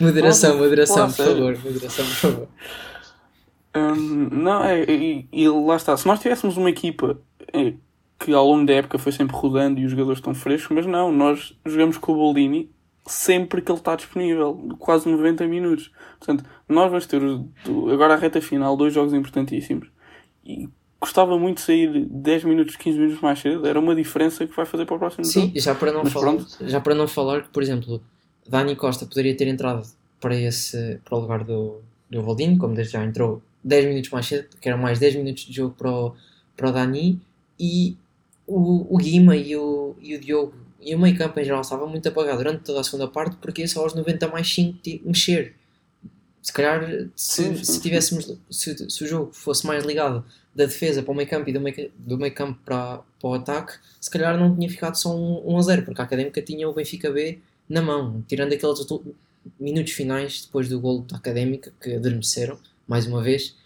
moderação, 0.00 0.58
moderação, 0.58 1.06
por 1.10 1.16
favor, 1.16 1.58
moderação, 1.58 2.04
por 2.04 2.14
favor. 2.14 2.48
Hum, 3.76 4.28
não, 4.32 4.64
é, 4.64 4.84
e, 4.84 5.28
e 5.32 5.48
lá 5.48 5.76
está. 5.76 5.96
Se 5.96 6.06
nós 6.06 6.20
tivéssemos 6.20 6.56
uma 6.56 6.70
equipa 6.70 7.18
é, 7.52 7.74
que 8.18 8.32
ao 8.32 8.46
longo 8.46 8.66
da 8.66 8.74
época 8.74 8.98
foi 8.98 9.12
sempre 9.12 9.36
rodando 9.36 9.78
e 9.80 9.84
os 9.84 9.90
jogadores 9.90 10.18
estão 10.18 10.34
frescos, 10.34 10.74
mas 10.74 10.86
não, 10.86 11.12
nós 11.12 11.54
jogamos 11.64 11.98
com 11.98 12.12
o 12.12 12.16
Boldini 12.16 12.70
sempre 13.06 13.62
que 13.62 13.70
ele 13.70 13.78
está 13.78 13.94
disponível, 13.94 14.74
quase 14.78 15.08
90 15.08 15.46
minutos. 15.46 15.92
Portanto, 16.18 16.44
nós 16.68 16.90
vamos 16.90 17.06
ter 17.06 17.20
agora 17.92 18.14
a 18.14 18.16
reta 18.16 18.40
final, 18.40 18.76
dois 18.76 18.92
jogos 18.92 19.14
importantíssimos. 19.14 19.88
E 20.44 20.68
gostava 21.00 21.38
muito 21.38 21.58
de 21.58 21.62
sair 21.62 22.04
10 22.06 22.44
minutos, 22.44 22.74
15 22.76 22.98
minutos 22.98 23.20
mais 23.20 23.38
cedo, 23.38 23.66
era 23.66 23.78
uma 23.78 23.94
diferença 23.94 24.46
que 24.46 24.56
vai 24.56 24.66
fazer 24.66 24.86
para 24.86 24.96
o 24.96 24.98
próximo 24.98 25.24
Sim, 25.24 25.42
jogo. 25.42 25.60
já 25.60 25.74
para 25.74 25.92
não 25.92 26.02
Mas 26.04 26.12
falar, 26.12 26.32
pronto. 26.32 26.56
já 26.68 26.80
para 26.80 26.94
não 26.94 27.06
falar 27.06 27.42
que, 27.42 27.48
por 27.50 27.62
exemplo, 27.62 28.02
Dani 28.48 28.74
Costa 28.74 29.06
poderia 29.06 29.36
ter 29.36 29.46
entrado 29.46 29.86
para 30.20 30.34
esse 30.34 30.98
para 31.04 31.16
o 31.16 31.20
lugar 31.20 31.44
do, 31.44 31.80
do 32.10 32.22
Boldini, 32.22 32.58
como 32.58 32.74
desde 32.74 32.94
já 32.94 33.04
entrou 33.04 33.40
10 33.62 33.86
minutos 33.86 34.10
mais 34.10 34.26
cedo, 34.26 34.48
porque 34.48 34.68
eram 34.68 34.78
mais 34.78 34.98
10 34.98 35.16
minutos 35.16 35.44
de 35.44 35.52
jogo 35.52 35.74
para 35.76 35.90
o, 35.92 36.14
para 36.56 36.70
o 36.70 36.72
Dani 36.72 37.20
e 37.58 37.96
o, 38.46 38.94
o 38.94 38.98
Guima 38.98 39.36
e 39.36 39.56
o, 39.56 39.96
e 40.00 40.14
o 40.14 40.20
Diogo 40.20 40.54
e 40.80 40.94
o 40.94 40.98
meio 40.98 41.16
campo 41.16 41.38
em 41.40 41.44
geral 41.44 41.62
estava 41.62 41.86
muito 41.86 42.08
apagado 42.08 42.38
durante 42.38 42.62
toda 42.62 42.80
a 42.80 42.84
segunda 42.84 43.08
parte 43.08 43.36
porque 43.36 43.66
só 43.66 43.82
aos 43.82 43.94
90 43.94 44.28
mais 44.28 44.52
5 44.52 44.78
ti- 44.82 45.02
mexer. 45.04 45.54
Se 46.42 46.52
calhar 46.52 46.86
se, 47.16 47.42
Sim, 47.42 47.56
sim, 47.56 47.64
se 47.64 47.80
tivéssemos 47.80 48.32
se, 48.50 48.88
se 48.90 49.04
o 49.04 49.06
jogo 49.06 49.32
fosse 49.32 49.66
mais 49.66 49.84
ligado 49.84 50.24
da 50.54 50.64
defesa 50.66 51.02
para 51.02 51.12
o 51.12 51.14
meio 51.14 51.28
campo 51.28 51.50
e 51.50 51.52
do 51.52 51.60
meio, 51.60 51.90
do 51.98 52.16
meio 52.16 52.32
campo 52.32 52.58
para, 52.64 52.98
para 53.20 53.28
o 53.30 53.34
ataque, 53.34 53.72
se 54.00 54.08
calhar 54.08 54.38
não 54.38 54.54
tinha 54.54 54.70
ficado 54.70 54.94
só 54.96 55.14
um, 55.14 55.42
1 55.54 55.58
a 55.58 55.62
0, 55.62 55.82
porque 55.84 56.00
a 56.00 56.04
Académica 56.04 56.40
tinha 56.40 56.68
o 56.68 56.72
Benfica 56.72 57.10
B 57.10 57.38
na 57.68 57.82
mão, 57.82 58.24
tirando 58.28 58.52
aqueles 58.52 58.78
minutos 59.58 59.92
finais 59.92 60.44
depois 60.46 60.68
do 60.68 60.80
golo 60.80 61.02
da 61.02 61.16
Académica 61.16 61.72
que 61.80 61.94
adormeceram, 61.94 62.58
mais 62.86 63.06
uma 63.06 63.22
vez. 63.22 63.56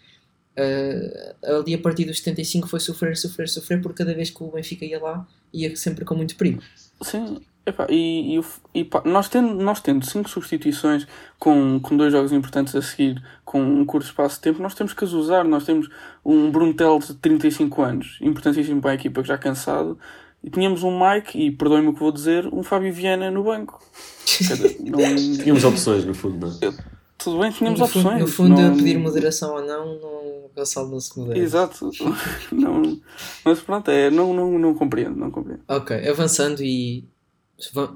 Eh, 0.55 1.35
ali 1.43 1.73
a 1.73 1.77
partir 1.77 2.05
dos 2.05 2.17
75 2.17 2.67
foi 2.67 2.79
sofrer, 2.79 3.17
sofrer, 3.17 3.47
sofrer, 3.47 3.81
porque 3.81 4.03
cada 4.03 4.13
vez 4.13 4.29
que 4.29 4.43
o 4.43 4.51
Benfica 4.51 4.85
ia 4.85 4.99
lá 4.99 5.27
ia 5.53 5.75
sempre 5.75 6.05
com 6.05 6.15
muito 6.15 6.35
perigo. 6.35 6.61
Sim, 7.01 7.41
Epá, 7.63 7.85
e, 7.89 8.39
e, 8.39 8.43
e 8.73 8.83
pá, 8.83 9.03
nós, 9.05 9.29
tendo, 9.29 9.53
nós 9.53 9.79
tendo 9.81 10.03
cinco 10.03 10.27
substituições 10.27 11.05
com, 11.37 11.79
com 11.79 11.95
dois 11.95 12.11
jogos 12.11 12.31
importantes 12.31 12.75
a 12.75 12.81
seguir, 12.81 13.21
com 13.45 13.61
um 13.61 13.85
curto 13.85 14.07
espaço 14.07 14.37
de 14.37 14.41
tempo, 14.41 14.61
nós 14.63 14.73
temos 14.73 14.93
que 14.93 15.03
as 15.03 15.13
usar. 15.13 15.43
Nós 15.43 15.63
temos 15.63 15.87
um 16.25 16.49
Bruntel 16.49 16.97
de 16.99 17.13
35 17.15 17.81
anos, 17.83 18.17
importantíssimo 18.19 18.81
para 18.81 18.91
a 18.91 18.95
equipa 18.95 19.21
que 19.21 19.27
já 19.27 19.37
cansado, 19.37 19.97
e 20.43 20.49
tínhamos 20.49 20.81
um 20.81 20.99
Mike, 20.99 21.37
e 21.37 21.51
perdoem-me 21.51 21.89
o 21.89 21.93
que 21.93 21.99
vou 21.99 22.11
dizer, 22.11 22.47
um 22.51 22.63
Fábio 22.63 22.91
Viana 22.91 23.29
no 23.29 23.43
banco. 23.43 23.79
não... 24.83 25.15
Tínhamos 25.37 25.63
opções, 25.63 26.03
no 26.03 26.15
fundo, 26.15 26.47
não 26.47 26.67
é? 26.67 26.90
Tudo 27.23 27.39
bem, 27.39 27.51
tínhamos 27.51 27.79
no 27.79 27.85
opções. 27.85 28.05
Fundo, 28.05 28.19
no 28.19 28.27
fundo, 28.27 28.61
não... 28.61 28.75
pedir 28.75 28.97
moderação 28.97 29.55
ou 29.55 29.61
não, 29.61 29.99
não 29.99 30.21
Gonçalo 30.55 30.89
não 30.89 30.99
se 30.99 31.17
modera. 31.17 31.39
Exato. 31.39 31.89
não, 32.51 33.01
mas 33.45 33.61
pronto, 33.61 33.89
é, 33.89 34.09
não, 34.09 34.33
não, 34.33 34.59
não 34.59 34.73
compreendo, 34.73 35.15
não 35.15 35.31
compreendo. 35.31 35.63
Ok, 35.67 36.07
avançando 36.07 36.61
e 36.63 37.05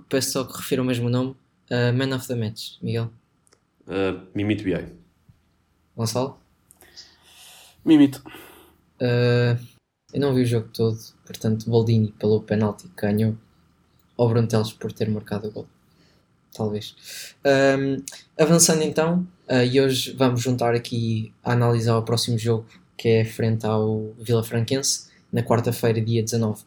peço 0.09 0.31
só 0.31 0.43
que 0.43 0.57
refira 0.57 0.81
o 0.81 0.85
mesmo 0.85 1.09
nome. 1.09 1.35
Uh, 1.69 1.93
Man 1.93 2.15
of 2.15 2.27
the 2.27 2.35
Match, 2.35 2.81
Miguel. 2.81 3.11
Uh, 3.87 4.25
Mimito 4.33 4.63
BI. 4.63 4.85
Gonçalo? 5.95 6.39
Mimito. 7.83 8.23
Uh, 9.01 9.59
eu 10.13 10.21
não 10.21 10.33
vi 10.33 10.43
o 10.43 10.45
jogo 10.45 10.69
todo, 10.73 10.97
portanto, 11.25 11.69
Boldini 11.69 12.11
pelo 12.13 12.41
penalti 12.41 12.87
que 12.87 13.01
ganhou, 13.01 13.35
ou 14.15 14.29
Bronteles 14.29 14.71
por 14.71 14.93
ter 14.93 15.09
marcado 15.09 15.47
o 15.49 15.51
gol. 15.51 15.67
Talvez. 16.55 16.95
Um, 17.45 17.97
avançando 18.39 18.81
então, 18.81 19.27
uh, 19.49 19.63
e 19.63 19.79
hoje 19.81 20.13
vamos 20.17 20.41
juntar 20.41 20.73
aqui 20.73 21.33
a 21.43 21.51
analisar 21.53 21.97
o 21.97 22.03
próximo 22.03 22.37
jogo, 22.37 22.65
que 22.97 23.09
é 23.09 23.25
frente 23.25 23.65
ao 23.65 24.13
Vila 24.19 24.43
Franquense, 24.43 25.09
na 25.31 25.43
quarta-feira, 25.43 25.99
dia 25.99 26.23
19. 26.23 26.63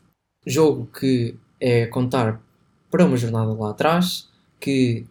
Jogo 0.46 0.86
que 0.98 1.34
é 1.60 1.86
contar 1.86 2.40
para 2.90 3.04
uma 3.04 3.16
jornada 3.16 3.52
lá 3.52 3.70
atrás, 3.70 4.28
que 4.60 5.06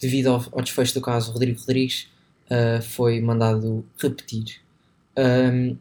devido 0.00 0.28
ao, 0.28 0.44
ao 0.52 0.62
desfecho 0.62 0.94
do 0.94 1.00
caso 1.00 1.32
Rodrigo 1.32 1.60
Rodrigues 1.60 2.08
uh, 2.46 2.82
foi 2.82 3.20
mandado 3.20 3.84
repetir. 3.98 4.60
Um, 5.16 5.76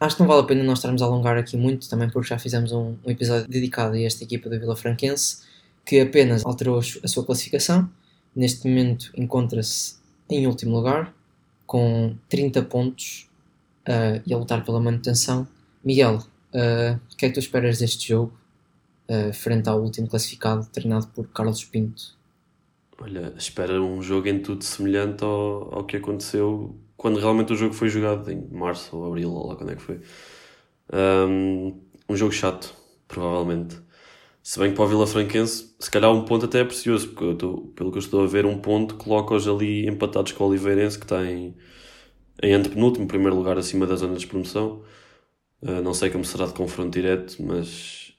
acho 0.00 0.16
que 0.16 0.22
não 0.22 0.28
vale 0.28 0.42
a 0.42 0.44
pena 0.44 0.62
nós 0.64 0.78
estarmos 0.78 1.02
a 1.02 1.04
alongar 1.04 1.36
aqui 1.36 1.56
muito, 1.56 1.88
também 1.88 2.08
porque 2.10 2.28
já 2.28 2.38
fizemos 2.38 2.72
um, 2.72 2.96
um 3.04 3.10
episódio 3.10 3.48
dedicado 3.48 3.94
a 3.94 4.00
esta 4.00 4.24
equipa 4.24 4.48
da 4.48 4.58
Vila 4.58 4.76
Franquense, 4.76 5.42
que 5.84 6.00
apenas 6.00 6.44
alterou 6.44 6.78
a 6.78 7.08
sua 7.08 7.24
classificação. 7.24 7.88
Neste 8.34 8.66
momento 8.66 9.12
encontra-se 9.16 9.96
em 10.28 10.46
último 10.46 10.76
lugar, 10.76 11.14
com 11.66 12.16
30 12.28 12.62
pontos 12.62 13.28
uh, 13.86 14.20
e 14.26 14.32
a 14.32 14.36
lutar 14.36 14.64
pela 14.64 14.80
manutenção. 14.80 15.46
Miguel, 15.84 16.16
uh, 16.16 17.00
o 17.12 17.16
que 17.16 17.26
é 17.26 17.28
que 17.28 17.34
tu 17.34 17.40
esperas 17.40 17.78
deste 17.78 18.08
jogo? 18.08 18.32
uh, 19.08 19.32
frente 19.32 19.68
ao 19.68 19.80
último 19.80 20.08
classificado, 20.08 20.66
treinado 20.66 21.06
por 21.08 21.26
Carlos 21.28 21.64
Pinto. 21.64 22.16
Olha, 22.98 23.34
espera 23.36 23.80
um 23.82 24.00
jogo 24.00 24.28
em 24.28 24.40
tudo 24.40 24.62
semelhante 24.62 25.24
ao, 25.24 25.74
ao 25.74 25.84
que 25.84 25.96
aconteceu 25.96 26.76
quando 26.96 27.18
realmente 27.18 27.52
o 27.52 27.56
jogo 27.56 27.74
foi 27.74 27.88
jogado, 27.88 28.30
em 28.30 28.46
março 28.50 28.96
ou 28.96 29.06
abril, 29.06 29.32
ou 29.32 29.48
lá 29.48 29.56
quando 29.56 29.72
é 29.72 29.76
que 29.76 29.82
foi. 29.82 30.00
Um, 30.92 31.80
um 32.08 32.16
jogo 32.16 32.32
chato, 32.32 32.72
provavelmente. 33.08 33.76
Se 34.46 34.58
bem 34.58 34.68
que 34.68 34.76
para 34.76 34.84
o 34.84 34.88
Vila 34.88 35.06
Franquense, 35.06 35.74
se 35.80 35.90
calhar 35.90 36.12
um 36.12 36.22
ponto 36.26 36.44
até 36.44 36.60
é 36.60 36.64
precioso, 36.64 37.08
porque 37.08 37.24
estou, 37.24 37.68
pelo 37.68 37.90
que 37.90 37.96
eu 37.96 38.00
estou 38.00 38.22
a 38.24 38.26
ver, 38.26 38.44
um 38.44 38.58
ponto 38.58 38.94
coloca-os 38.96 39.48
ali 39.48 39.88
empatados 39.88 40.32
com 40.32 40.44
o 40.44 40.48
Oliveirense, 40.48 40.98
que 40.98 41.06
está 41.06 41.24
em, 41.24 41.56
em 42.42 42.52
antepenúltimo, 42.52 43.08
primeiro 43.08 43.34
lugar 43.34 43.56
acima 43.56 43.86
da 43.86 43.96
zona 43.96 44.16
de 44.16 44.26
promoção. 44.26 44.82
Uh, 45.62 45.80
não 45.82 45.94
sei 45.94 46.10
como 46.10 46.26
será 46.26 46.44
de 46.44 46.52
confronto 46.52 46.90
direto, 46.90 47.42
mas 47.42 48.12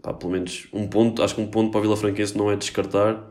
pá, 0.00 0.14
pelo 0.14 0.30
menos 0.30 0.68
um 0.72 0.86
ponto, 0.86 1.20
acho 1.20 1.34
que 1.34 1.40
um 1.40 1.48
ponto 1.48 1.72
para 1.72 1.80
a 1.80 1.82
Vila 1.82 1.96
Franquense 1.96 2.38
não 2.38 2.48
é 2.48 2.54
descartar, 2.54 3.28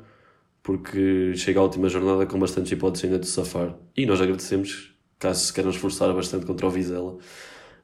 porque 0.62 1.34
chega 1.38 1.58
à 1.62 1.63
última 1.63 1.88
jornada 1.88 2.25
com 2.25 2.38
bastantes 2.38 2.70
hipóteses 2.74 3.05
ainda 3.05 3.20
de 3.20 3.27
safar. 3.27 3.77
E 3.96 4.05
nós 4.05 4.20
agradecemos, 4.20 4.93
caso 5.17 5.46
se 5.46 5.53
queiram 5.53 5.72
esforçar 5.72 6.13
bastante 6.13 6.46
contra 6.46 6.67
o 6.67 6.70
Vizela. 6.70 7.17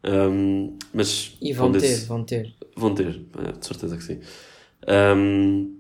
Um, 0.04 0.78
mas 0.94 1.38
e 1.42 1.54
vão 1.54 1.72
ter, 1.72 2.06
vão 2.06 2.24
ter. 2.26 2.54
Vão 2.76 2.94
ter, 2.94 3.26
é, 3.48 3.54
de 3.54 3.66
certeza 3.66 3.96
que 3.96 4.04
sim. 4.04 4.20
Um, 4.88 5.77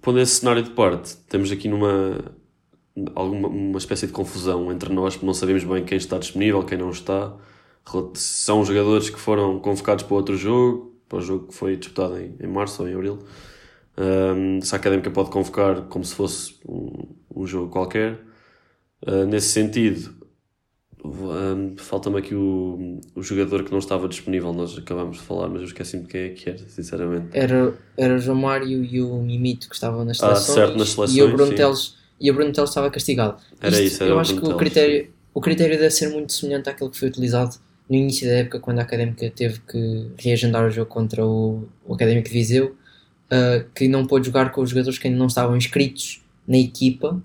pondo 0.00 0.20
esse 0.20 0.36
cenário 0.36 0.62
de 0.62 0.70
parte, 0.70 1.16
temos 1.28 1.52
aqui 1.52 1.68
numa 1.68 2.32
alguma 3.14 3.48
uma 3.48 3.78
espécie 3.78 4.06
de 4.06 4.12
confusão 4.12 4.70
entre 4.70 4.92
nós, 4.92 5.14
porque 5.14 5.26
não 5.26 5.34
sabemos 5.34 5.64
bem 5.64 5.84
quem 5.84 5.98
está 5.98 6.18
disponível, 6.18 6.62
quem 6.62 6.78
não 6.78 6.90
está. 6.90 7.34
São 8.14 8.64
jogadores 8.64 9.10
que 9.10 9.18
foram 9.18 9.58
convocados 9.58 10.04
para 10.04 10.14
outro 10.14 10.36
jogo, 10.36 10.94
para 11.08 11.18
o 11.18 11.22
jogo 11.22 11.48
que 11.48 11.54
foi 11.54 11.76
disputado 11.76 12.18
em, 12.18 12.36
em 12.40 12.46
março 12.46 12.82
ou 12.82 12.88
em 12.88 12.94
abril. 12.94 13.18
Um, 13.98 14.60
se 14.60 14.74
a 14.74 14.78
Académica 14.78 15.10
pode 15.10 15.30
convocar 15.30 15.82
como 15.82 16.04
se 16.04 16.14
fosse 16.14 16.54
um, 16.66 17.08
um 17.34 17.46
jogo 17.46 17.70
qualquer. 17.70 18.20
Uh, 19.06 19.26
nesse 19.26 19.48
sentido, 19.48 20.14
um, 21.04 21.74
falta-me 21.76 22.18
aqui 22.18 22.34
o, 22.34 23.00
o 23.14 23.22
jogador 23.22 23.64
que 23.64 23.72
não 23.72 23.78
estava 23.78 24.08
disponível. 24.08 24.52
Nós 24.52 24.78
acabamos 24.78 25.16
de 25.16 25.22
falar, 25.22 25.48
mas 25.48 25.60
eu 25.60 25.66
esqueci-me 25.66 26.06
quem 26.06 26.20
é 26.20 26.28
que 26.28 26.48
era, 26.48 26.58
sinceramente. 26.68 27.26
Era, 27.32 27.74
era 27.96 28.14
o 28.14 28.18
João 28.18 28.38
Mário 28.38 28.84
e 28.84 29.02
o 29.02 29.16
Mimito 29.20 29.68
que 29.68 29.74
estavam 29.74 30.04
nas 30.04 30.18
seleções. 30.18 30.50
Ah, 30.50 30.54
certo, 30.54 30.78
nas 30.78 30.90
seleções. 30.90 31.18
E 31.18 31.22
o 31.22 31.32
Bruno 31.32 31.54
Teles, 31.54 31.96
e 32.20 32.30
o 32.30 32.34
Bruno 32.34 32.52
Teles 32.52 32.70
estava 32.70 32.88
castigado. 32.90 33.36
Era 33.60 33.74
Isto, 33.74 33.84
isso, 33.84 34.02
era 34.04 34.12
Eu 34.12 34.18
acho 34.20 34.40
que 34.40 34.46
o 34.46 34.56
critério, 34.56 35.10
o 35.34 35.40
critério 35.40 35.76
deve 35.76 35.90
ser 35.90 36.08
muito 36.08 36.32
semelhante 36.32 36.68
àquele 36.68 36.90
que 36.90 36.98
foi 36.98 37.08
utilizado 37.08 37.56
no 37.90 37.96
início 37.96 38.26
da 38.26 38.34
época, 38.34 38.60
quando 38.60 38.78
a 38.78 38.82
Académica 38.82 39.28
teve 39.34 39.60
que 39.60 40.06
reagendar 40.18 40.64
o 40.64 40.70
jogo 40.70 40.88
contra 40.88 41.26
o, 41.26 41.64
o 41.84 41.94
Académico 41.94 42.28
de 42.28 42.32
Viseu, 42.32 42.76
uh, 43.26 43.68
que 43.74 43.88
não 43.88 44.06
pôde 44.06 44.26
jogar 44.26 44.52
com 44.52 44.62
os 44.62 44.70
jogadores 44.70 44.98
que 44.98 45.08
ainda 45.08 45.18
não 45.18 45.26
estavam 45.26 45.56
inscritos 45.56 46.22
na 46.46 46.58
equipa, 46.58 47.20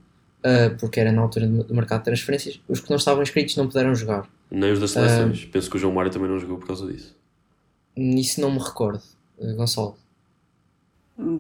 uh, 0.48 0.78
porque 0.80 1.00
era 1.00 1.12
na 1.12 1.22
altura 1.22 1.48
do 1.48 1.74
mercado 1.74 2.00
de 2.00 2.06
transferências, 2.06 2.60
os 2.68 2.80
que 2.80 2.90
não 2.90 2.98
estavam 2.98 3.22
inscritos 3.22 3.56
não 3.56 3.68
puderam 3.68 3.94
jogar. 3.94 4.28
Nem 4.50 4.72
os 4.72 4.80
das 4.80 4.92
seleções. 4.92 5.44
Uh, 5.44 5.48
Penso 5.50 5.70
que 5.70 5.76
o 5.76 5.80
João 5.80 5.94
Mário 5.94 6.12
também 6.12 6.30
não 6.30 6.40
jogou 6.40 6.58
por 6.58 6.68
causa 6.68 6.92
disso. 6.92 7.16
Isso 7.96 8.40
não 8.40 8.52
me 8.52 8.60
recordo, 8.60 9.02
Gonçalo. 9.56 9.98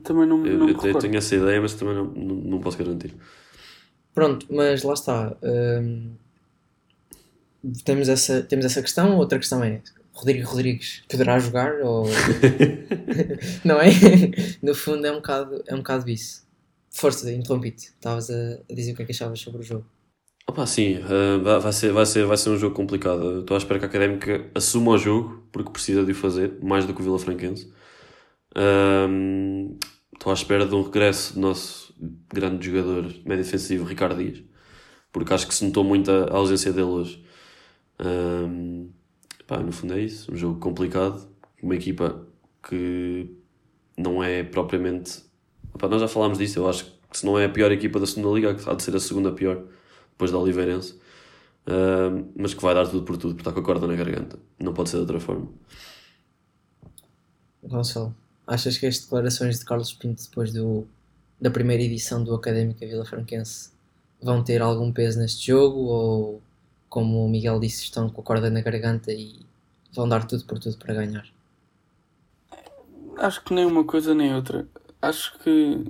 Também 0.04 0.26
não, 0.28 0.46
eu, 0.46 0.58
não 0.58 0.70
eu, 0.70 0.80
eu 0.82 0.98
tenho 0.98 1.18
essa 1.18 1.36
ideia, 1.36 1.62
mas 1.62 1.76
também 1.76 1.94
não, 1.94 2.06
não, 2.06 2.36
não 2.36 2.60
posso 2.60 2.78
garantir. 2.78 3.14
Pronto, 4.14 4.48
mas 4.50 4.82
lá 4.82 4.94
está 4.94 5.38
temos 7.84 8.10
essa, 8.10 8.42
temos 8.42 8.66
essa 8.66 8.82
questão. 8.82 9.18
Outra 9.18 9.38
questão 9.38 9.64
é: 9.64 9.82
Rodrigo 10.14 10.48
Rodrigues 10.48 11.04
poderá 11.10 11.40
jogar? 11.40 11.74
Ou... 11.82 12.06
não 13.64 13.80
é? 13.80 13.90
No 14.62 14.76
fundo, 14.76 15.06
é 15.06 15.12
um 15.12 15.16
bocado, 15.16 15.64
é 15.68 15.74
um 15.74 15.80
bocado 15.80 16.10
isso. 16.10 16.47
Força, 16.98 17.32
interrompi-te. 17.32 17.90
Estavas 17.90 18.32
a, 18.32 18.60
dizer 18.74 18.94
o 18.94 18.96
que 18.96 19.04
é 19.04 19.06
que 19.06 19.12
achavas 19.12 19.40
sobre 19.40 19.62
o 19.62 19.64
jogo. 19.64 19.86
Opa, 20.50 20.66
sim, 20.66 20.98
uh, 20.98 21.62
vai, 21.62 21.72
ser, 21.72 21.92
vai, 21.92 22.06
ser, 22.08 22.26
vai 22.26 22.38
ser 22.38 22.50
um 22.50 22.58
jogo 22.58 22.76
complicado. 22.76 23.42
Estou 23.42 23.54
à 23.54 23.60
espera 23.60 23.78
que 23.78 23.86
a 23.86 23.88
Académica 23.88 24.50
assuma 24.56 24.94
o 24.94 24.98
jogo, 24.98 25.48
porque 25.52 25.72
precisa 25.72 26.04
de 26.04 26.12
o 26.12 26.16
fazer, 26.16 26.58
mais 26.64 26.86
do 26.86 26.96
que 26.96 27.02
o 27.02 27.04
Vila 27.04 27.20
Franquense. 27.20 27.72
Uh, 28.56 29.78
estou 30.12 30.32
à 30.32 30.34
espera 30.34 30.66
de 30.66 30.74
um 30.74 30.82
regresso 30.82 31.36
do 31.36 31.42
nosso 31.42 31.94
grande 32.34 32.66
jogador 32.66 33.04
médio 33.26 33.44
defensivo, 33.44 33.86
Ricardo 33.86 34.18
Dias, 34.18 34.44
porque 35.12 35.32
acho 35.32 35.48
que 35.48 35.54
se 35.54 35.66
notou 35.66 35.84
muito 35.84 36.10
a, 36.10 36.36
ausência 36.36 36.74
dele 36.74 36.88
hoje. 36.88 37.24
Pá, 39.46 39.60
no 39.60 39.72
fundo 39.72 39.94
é 39.94 40.02
isso, 40.02 40.32
um 40.32 40.36
jogo 40.36 40.60
complicado, 40.60 41.30
uma 41.62 41.76
equipa 41.76 42.28
que 42.68 43.38
não 43.96 44.24
é 44.24 44.44
propriamente. 44.44 45.27
Nós 45.82 46.02
já 46.02 46.08
falámos 46.08 46.38
disso, 46.38 46.60
eu 46.60 46.70
acho 46.70 46.86
que 46.86 47.18
se 47.20 47.26
não 47.26 47.38
é 47.38 47.46
a 47.46 47.50
pior 47.50 47.72
equipa 47.72 48.00
da 48.00 48.06
segunda 48.06 48.34
liga, 48.34 48.56
há 48.66 48.74
de 48.74 48.84
ser 48.84 48.96
a 48.96 49.00
segunda 49.00 49.32
pior, 49.32 49.64
depois 50.12 50.32
da 50.32 50.38
Oliveirense. 50.38 51.00
Um, 51.68 52.32
mas 52.36 52.54
que 52.54 52.62
vai 52.62 52.74
dar 52.74 52.88
tudo 52.88 53.04
por 53.04 53.18
tudo, 53.18 53.36
porque 53.36 53.42
está 53.42 53.52
com 53.52 53.60
a 53.60 53.64
corda 53.64 53.86
na 53.88 53.96
garganta. 53.96 54.40
Não 54.58 54.74
pode 54.74 54.90
ser 54.90 54.98
de 54.98 55.02
outra 55.02 55.20
forma. 55.20 55.50
Gonçalo, 57.62 58.16
achas 58.46 58.78
que 58.78 58.86
as 58.86 59.00
declarações 59.00 59.60
de 59.60 59.66
Carlos 59.66 59.92
Pinto 59.92 60.24
depois 60.24 60.54
do, 60.54 60.88
da 61.40 61.52
primeira 61.52 61.84
edição 61.84 62.24
do 62.24 62.34
Académica 62.34 62.88
Vila 62.88 63.06
Franquense 63.06 63.72
vão 64.22 64.42
ter 64.44 64.62
algum 64.62 64.92
peso 64.92 65.20
neste 65.20 65.48
jogo 65.48 65.80
ou 65.80 66.42
como 66.90 67.26
o 67.26 67.30
Miguel 67.30 67.60
disse, 67.60 67.84
estão 67.84 68.10
com 68.10 68.22
a 68.22 68.24
corda 68.24 68.50
na 68.50 68.62
garganta 68.62 69.12
e 69.12 69.42
vão 69.94 70.08
dar 70.08 70.26
tudo 70.26 70.46
por 70.46 70.58
tudo 70.58 70.78
para 70.78 70.94
ganhar. 70.94 71.28
Acho 73.18 73.44
que 73.44 73.54
nem 73.54 73.66
uma 73.66 73.84
coisa 73.84 74.14
nem 74.14 74.34
outra. 74.34 74.68
Acho 75.02 75.38
que 75.40 75.86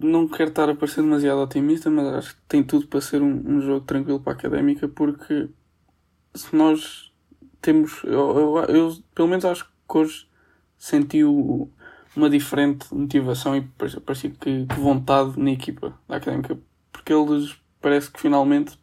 não 0.00 0.28
quero 0.28 0.50
estar 0.50 0.68
a 0.68 0.74
parecer 0.74 1.02
demasiado 1.02 1.40
otimista, 1.40 1.90
mas 1.90 2.06
acho 2.14 2.36
que 2.36 2.42
tem 2.48 2.62
tudo 2.62 2.86
para 2.86 3.00
ser 3.00 3.22
um, 3.22 3.56
um 3.56 3.60
jogo 3.60 3.84
tranquilo 3.84 4.20
para 4.20 4.32
a 4.32 4.36
académica, 4.36 4.88
porque 4.88 5.48
se 6.34 6.54
nós 6.54 7.12
temos. 7.60 8.02
Eu, 8.04 8.38
eu, 8.38 8.58
eu, 8.74 8.96
pelo 9.14 9.28
menos 9.28 9.44
acho 9.44 9.64
que 9.64 9.98
hoje 9.98 10.28
senti 10.78 11.22
uma 11.24 12.30
diferente 12.30 12.94
motivação 12.94 13.56
e 13.56 13.62
parecia 14.06 14.30
que, 14.30 14.66
que 14.66 14.80
vontade 14.80 15.38
na 15.38 15.50
equipa 15.50 15.98
da 16.08 16.16
académica, 16.16 16.58
porque 16.92 17.12
eles 17.12 17.56
parece 17.80 18.10
que 18.10 18.20
finalmente 18.20 18.78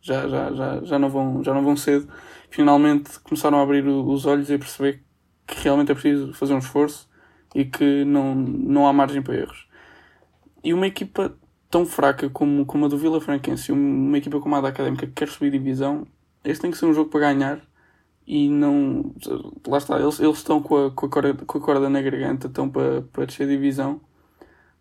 já, 0.00 0.26
já, 0.28 0.52
já, 0.52 0.80
já, 0.82 0.98
não 0.98 1.10
vão, 1.10 1.44
já 1.44 1.52
não 1.52 1.62
vão 1.62 1.76
cedo, 1.76 2.08
finalmente 2.48 3.18
começaram 3.20 3.58
a 3.58 3.62
abrir 3.62 3.86
os 3.86 4.26
olhos 4.26 4.48
e 4.48 4.54
a 4.54 4.58
perceber 4.58 5.02
que 5.46 5.62
realmente 5.62 5.92
é 5.92 5.94
preciso 5.94 6.32
fazer 6.32 6.54
um 6.54 6.58
esforço 6.58 7.09
e 7.54 7.64
que 7.64 8.04
não, 8.04 8.34
não 8.34 8.86
há 8.86 8.92
margem 8.92 9.22
para 9.22 9.36
erros. 9.36 9.68
E 10.62 10.74
uma 10.74 10.86
equipa 10.86 11.34
tão 11.70 11.86
fraca 11.86 12.28
como, 12.28 12.66
como 12.66 12.86
a 12.86 12.88
do 12.88 12.98
Vila 12.98 13.20
Franquense, 13.20 13.72
uma 13.72 14.18
equipa 14.18 14.40
como 14.40 14.56
a 14.56 14.60
da 14.60 14.68
Académica 14.68 15.06
que 15.06 15.12
quer 15.12 15.28
subir 15.28 15.50
divisão, 15.50 16.06
este 16.44 16.62
tem 16.62 16.70
que 16.70 16.76
ser 16.78 16.86
um 16.86 16.94
jogo 16.94 17.10
para 17.10 17.20
ganhar 17.20 17.60
e 18.26 18.48
não. 18.48 19.14
Lá 19.66 19.78
está, 19.78 19.98
eles, 19.98 20.20
eles 20.20 20.38
estão 20.38 20.62
com 20.62 20.86
a, 20.86 20.90
com, 20.90 21.06
a 21.06 21.08
corda, 21.08 21.34
com 21.34 21.58
a 21.58 21.60
corda 21.60 21.88
na 21.88 22.00
garganta, 22.00 22.46
estão 22.46 22.68
para, 22.68 23.02
para 23.02 23.26
descer 23.26 23.48
divisão, 23.48 24.00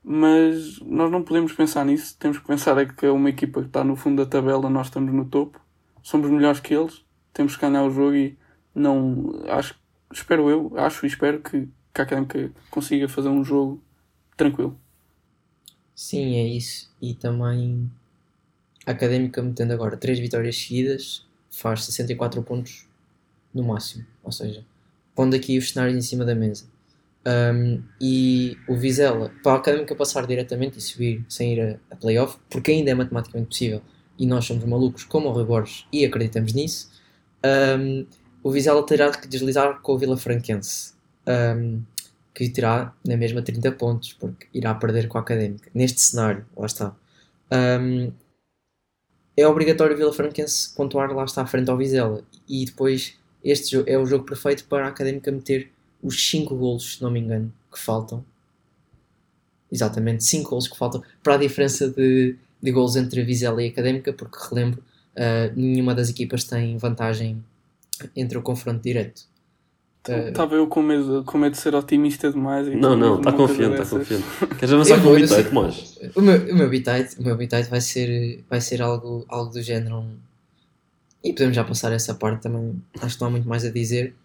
mas 0.04 0.80
nós 0.82 1.12
não 1.12 1.24
podemos 1.24 1.54
pensar 1.54 1.86
nisso. 1.86 2.16
Temos 2.20 2.38
que 2.38 2.48
pensar 2.48 2.78
é 2.78 2.86
que 2.86 3.06
é 3.06 3.12
uma 3.12 3.30
equipa 3.30 3.62
que 3.62 3.68
está 3.68 3.84
no 3.84 3.96
fundo 3.96 4.24
da 4.24 4.30
tabela, 4.30 4.70
nós 4.70 4.88
estamos 4.88 5.14
no 5.14 5.26
topo, 5.26 5.60
somos 6.02 6.30
melhores 6.30 6.60
que 6.60 6.74
eles, 6.74 7.04
temos 7.34 7.56
que 7.56 7.62
ganhar 7.62 7.84
o 7.84 7.92
jogo 7.92 8.16
e 8.16 8.38
não. 8.74 9.42
Acho, 9.48 9.76
espero 10.14 10.50
eu, 10.50 10.72
acho 10.78 11.06
e 11.06 11.10
espero 11.10 11.40
que, 11.42 11.68
que 12.06 12.14
a 12.14 12.20
Académica 12.20 12.52
consiga 12.70 13.08
fazer 13.08 13.30
um 13.30 13.44
jogo 13.44 13.82
tranquilo. 14.38 14.80
Sim, 15.94 16.36
é 16.38 16.48
isso. 16.48 16.90
E 17.02 17.14
também 17.14 17.92
a 18.86 18.92
Académica 18.92 19.42
metendo 19.42 19.74
agora 19.74 19.98
3 19.98 20.20
vitórias 20.20 20.58
seguidas 20.58 21.28
faz 21.50 21.84
64 21.86 22.42
pontos 22.44 22.88
no 23.54 23.64
máximo. 23.64 24.06
Ou 24.24 24.32
seja, 24.32 24.66
pondo 25.14 25.36
aqui 25.36 25.58
os 25.58 25.72
cenários 25.72 25.98
em 25.98 26.02
cima 26.02 26.24
da 26.24 26.36
mesa. 26.36 26.66
Um, 27.28 27.84
e 28.00 28.58
o 28.68 28.76
Vizela, 28.78 29.32
para 29.44 29.54
a 29.54 29.56
Académica 29.58 29.94
passar 29.94 30.26
diretamente 30.26 30.80
e 30.80 30.82
subir 30.82 31.26
sem 31.28 31.54
ir 31.54 31.62
a, 31.62 31.94
a 31.94 31.96
playoff, 31.96 32.38
porque 32.50 32.72
ainda 32.72 32.92
é 32.92 32.94
matematicamente 32.94 33.50
possível 33.50 33.82
e 34.18 34.26
nós 34.26 34.46
somos 34.46 34.64
malucos 34.64 35.04
como 35.04 35.30
o 35.30 35.46
Borges 35.46 35.86
e 35.92 36.06
acreditamos 36.06 36.54
nisso, 36.54 36.90
um, 37.78 38.06
o 38.42 38.52
Vizela 38.52 38.86
terá 38.86 39.12
que 39.12 39.28
deslizar 39.28 39.82
com 39.82 39.94
o 39.94 39.98
Vila 39.98 40.18
Franquense. 40.18 40.94
Um, 41.30 41.84
que 42.34 42.50
terá 42.50 42.94
na 43.06 43.18
mesma 43.18 43.42
30 43.42 43.72
pontos, 43.74 44.14
porque 44.14 44.48
irá 44.54 44.74
perder 44.74 45.08
com 45.08 45.18
a 45.18 45.22
Académica. 45.22 45.70
Neste 45.74 46.00
cenário, 46.00 46.46
lá 46.56 46.66
está. 46.66 46.96
Um, 47.52 48.12
é 49.36 49.48
obrigatório 49.48 49.96
o 49.96 49.98
Vila 49.98 50.14
Franquense 50.14 50.74
pontuar 50.76 51.12
lá 51.14 51.24
está 51.24 51.42
à 51.42 51.46
frente 51.46 51.70
ao 51.70 51.78
Vizela. 51.78 52.24
E 52.48 52.66
depois, 52.66 53.18
este 53.44 53.84
é 53.86 53.98
o 53.98 54.06
jogo 54.06 54.26
perfeito 54.26 54.66
para 54.66 54.86
a 54.86 54.90
Académica 54.90 55.32
meter 55.32 55.72
os 56.02 56.30
5 56.30 56.56
golos, 56.56 56.96
se 56.96 57.02
não 57.02 57.12
me 57.12 57.20
engano, 57.20 57.54
que 57.72 57.80
faltam. 57.80 58.24
Exatamente, 59.72 60.24
5 60.24 60.50
golos 60.50 60.68
que 60.68 60.78
faltam 60.78 61.04
para 61.22 61.36
a 61.36 61.38
diferença 61.38 61.90
de, 61.90 62.36
de 62.62 62.72
golos 62.72 62.96
entre 62.96 63.24
Vizela 63.24 63.62
e 63.64 63.68
Académica, 63.68 64.12
porque 64.12 64.38
relembro, 64.50 64.84
uh, 65.16 65.54
nenhuma 65.56 65.94
das 65.94 66.10
equipas 66.10 66.44
tem 66.44 66.78
vantagem 66.78 67.44
entre 68.16 68.38
o 68.38 68.42
confronto 68.42 68.82
direto. 68.82 69.28
Estava 70.08 70.56
eu 70.56 70.66
com 70.68 70.82
medo, 70.82 71.24
com 71.26 71.38
medo 71.38 71.52
de 71.54 71.60
ser 71.60 71.76
otimista 71.76 72.32
demais. 72.32 72.68
Não, 72.68 72.96
não, 72.96 73.18
está 73.18 73.34
confiante, 73.34 73.82
está 73.82 73.98
confiante. 73.98 74.26
Queres 74.58 74.74
avançar 74.74 75.02
com 75.02 75.10
o 75.10 75.16
bitite, 75.16 75.44
Tomás? 75.44 76.00
O 76.16 76.22
meu, 76.22 76.52
o 76.52 76.56
meu 76.56 76.70
bitite, 76.70 77.20
o 77.20 77.24
meu 77.24 77.36
bitite 77.36 77.70
vai 77.70 77.82
ser, 77.82 78.44
vai 78.50 78.62
ser 78.62 78.82
algo, 78.82 79.26
algo 79.28 79.52
do 79.52 79.62
género. 79.62 80.06
E 81.24 81.34
podemos 81.34 81.56
já 81.56 81.64
passar 81.64 81.92
essa 81.92 82.16
parte 82.16 82.44
também. 82.44 82.82
Acho 83.02 83.16
que 83.16 83.22
não 83.22 83.28
há 83.28 83.32
muito 83.32 83.48
mais 83.48 83.66
a 83.66 83.70
dizer. 83.70 84.16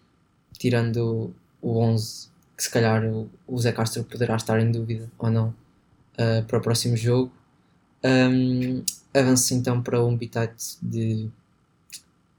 Tirando 0.57 1.35
o 1.61 1.79
11, 1.81 2.29
que 2.57 2.63
se 2.63 2.71
calhar 2.71 3.05
o, 3.05 3.29
o 3.47 3.59
Zé 3.59 3.73
Castro 3.73 4.05
poderá 4.05 4.37
estar 4.37 4.61
em 4.61 4.71
dúvida 4.71 5.11
ou 5.19 5.29
não 5.29 5.49
uh, 5.49 6.45
para 6.47 6.59
o 6.59 6.63
próximo 6.63 6.97
jogo. 6.97 7.33
Um, 8.05 8.85
avanço 9.13 9.55
então 9.55 9.83
para 9.83 10.05
um 10.05 10.17
bitite 10.17 10.77
de 10.81 11.29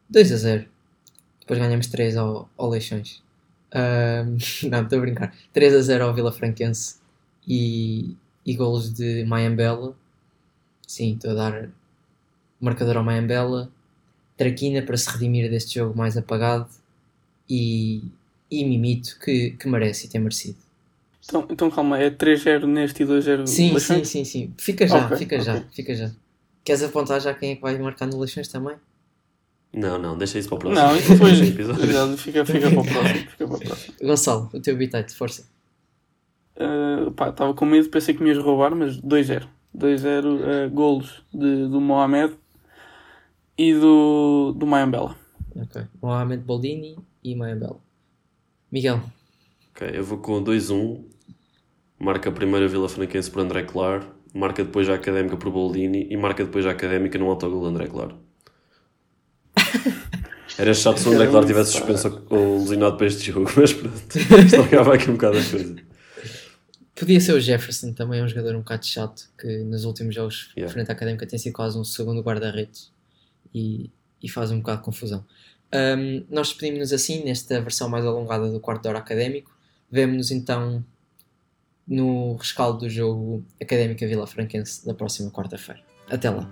2 0.10 0.32
a 0.32 0.38
0. 0.38 0.65
Depois 1.41 1.60
ganhamos 1.60 1.88
3 1.88 2.15
ao, 2.15 2.50
ao 2.58 2.69
Leixões. 2.69 3.25
Não, 4.70 4.84
estou 4.84 4.98
a 4.98 5.02
brincar. 5.02 5.36
3 5.54 5.76
a 5.76 5.82
0 5.82 6.06
ao 6.06 6.14
Vila 6.14 6.32
Franquense 6.32 6.96
e, 7.48 8.16
e 8.46 8.56
golos 8.56 8.94
de 8.94 9.26
Mayambela. 9.26 9.96
Sim, 10.88 11.14
estou 11.14 11.32
a 11.32 11.34
dar 11.34 11.70
marcador 12.60 12.98
ao 12.98 13.04
Mayambela. 13.04 13.70
Traquina 14.38 14.82
para 14.82 14.98
se 14.98 15.10
redimir 15.10 15.50
deste 15.50 15.76
jogo 15.76 15.98
mais 15.98 16.18
apagado. 16.18 16.70
E, 17.50 18.04
e 18.50 18.64
Mimito, 18.64 19.18
que, 19.20 19.52
que 19.52 19.68
merece 19.68 20.08
e 20.08 20.10
tem 20.10 20.22
merecido. 20.22 20.58
Então, 21.28 21.48
então 21.50 21.72
calma, 21.72 22.00
é 22.00 22.10
3-0 22.10 22.66
neste 22.66 23.04
e 23.04 23.06
2-0 23.06 23.48
Sim, 23.48 23.74
Leixões? 23.74 24.08
sim, 24.08 24.24
sim, 24.24 24.26
sim. 24.26 24.54
Fica 24.58 24.88
já, 24.88 25.06
okay, 25.06 25.18
fica 25.18 25.36
okay. 25.36 25.46
já, 25.46 25.62
fica 25.72 25.96
já. 25.96 26.12
Queres 26.64 26.84
apontar 26.84 27.20
já 27.20 27.34
quem 27.34 27.52
é 27.52 27.56
que 27.56 27.62
vai 27.62 27.78
marcar 27.78 28.08
no 28.08 28.20
Leixões 28.20 28.48
também? 28.48 28.76
Não, 29.76 29.98
não, 29.98 30.18
deixa 30.18 30.40
isso 30.40 30.48
para 30.48 30.56
o 30.56 30.60
próximo. 30.60 30.88
Não, 30.88 30.96
isso 30.96 31.18
foi. 31.18 31.36
fica, 32.18 32.46
fica 32.46 32.72
para 32.72 32.80
o 32.80 32.86
próximo. 32.86 33.20
Fica 33.30 33.48
para 33.48 33.56
o 33.58 33.60
próximo. 33.60 33.94
Gonçalo, 34.02 34.50
o 34.54 34.60
teu 34.62 34.78
bitite, 34.78 35.14
força. 35.14 35.46
Uh, 36.56 37.12
pá, 37.12 37.30
estava 37.30 37.54
com 37.54 37.66
medo, 37.66 37.90
pensei 37.90 38.16
que 38.16 38.24
me 38.24 38.30
ias 38.30 38.42
roubar, 38.42 38.74
mas 38.74 38.98
2-0. 39.02 39.46
2-0 39.78 40.68
uh, 40.68 40.70
golos 40.70 41.22
de, 41.34 41.68
do 41.68 41.82
Mohamed 41.82 42.36
e 43.58 43.74
do, 43.74 44.54
do 44.58 44.66
Mayambela. 44.66 45.14
Ok. 45.54 45.82
Mohamed 46.02 46.44
Boldini 46.44 46.96
e 47.22 47.36
Mayambela. 47.36 47.78
Miguel. 48.72 49.02
Ok, 49.72 49.92
eu 49.94 50.06
vou 50.06 50.20
com 50.20 50.42
2-1. 50.42 51.04
Marca 52.00 52.30
a 52.30 52.32
primeira 52.32 52.66
Vila 52.70 52.88
Franquense 52.88 53.30
por 53.30 53.42
André 53.42 53.64
Claro. 53.64 54.08
Marca 54.34 54.64
depois 54.64 54.90
a 54.90 54.94
Académica 54.94 55.36
por 55.36 55.52
Boldini. 55.52 56.08
E 56.10 56.16
marca 56.16 56.46
depois 56.46 56.66
a 56.66 56.72
Académica 56.72 57.20
no 57.20 57.30
autogol 57.30 57.64
de 57.64 57.68
André 57.68 57.88
Claro. 57.88 58.18
Era 60.58 60.74
chato 60.74 61.00
se 61.00 61.10
o 61.10 61.30
Claro 61.30 61.46
tivesse 61.46 61.72
suspenso 61.72 62.26
ou 62.30 62.60
lesionado 62.60 62.98
para 62.98 63.08
este 63.08 63.32
jogo, 63.32 63.52
mas 63.58 63.74
pronto, 63.74 64.18
estragava 64.18 64.96
aqui 64.96 65.10
um 65.10 65.14
bocado 65.14 65.38
as 65.38 65.48
coisas. 65.48 65.76
Podia 66.96 67.20
ser 67.20 67.34
o 67.34 67.42
Jefferson, 67.42 67.92
também 67.92 68.22
é 68.22 68.24
um 68.24 68.28
jogador 68.28 68.56
um 68.56 68.60
bocado 68.60 68.86
chato, 68.86 69.30
que 69.38 69.58
nos 69.64 69.84
últimos 69.84 70.16
jogos, 70.16 70.54
yeah. 70.56 70.72
frente 70.72 70.90
à 70.90 70.94
Académica, 70.94 71.28
tem 71.28 71.38
sido 71.38 71.52
quase 71.52 71.78
um 71.78 71.84
segundo 71.84 72.22
guarda-redes 72.22 72.90
e, 73.54 73.92
e 74.24 74.30
faz 74.30 74.50
um 74.50 74.60
bocado 74.60 74.78
de 74.78 74.86
confusão. 74.86 75.26
Um, 75.74 76.24
nós 76.30 76.48
despedimos-nos 76.48 76.94
assim, 76.94 77.26
nesta 77.26 77.60
versão 77.60 77.90
mais 77.90 78.06
alongada 78.06 78.50
do 78.50 78.62
quarto 78.62 78.84
de 78.84 78.88
hora 78.88 79.00
académico. 79.00 79.54
Vemo-nos 79.92 80.32
então 80.32 80.86
no 81.86 82.36
rescaldo 82.36 82.80
do 82.80 82.90
jogo 82.90 83.46
Académica 83.62 84.08
Vila 84.08 84.26
Franquense 84.26 84.86
da 84.86 84.94
próxima 84.94 85.30
quarta-feira. 85.32 85.82
Até 86.10 86.30
lá! 86.30 86.50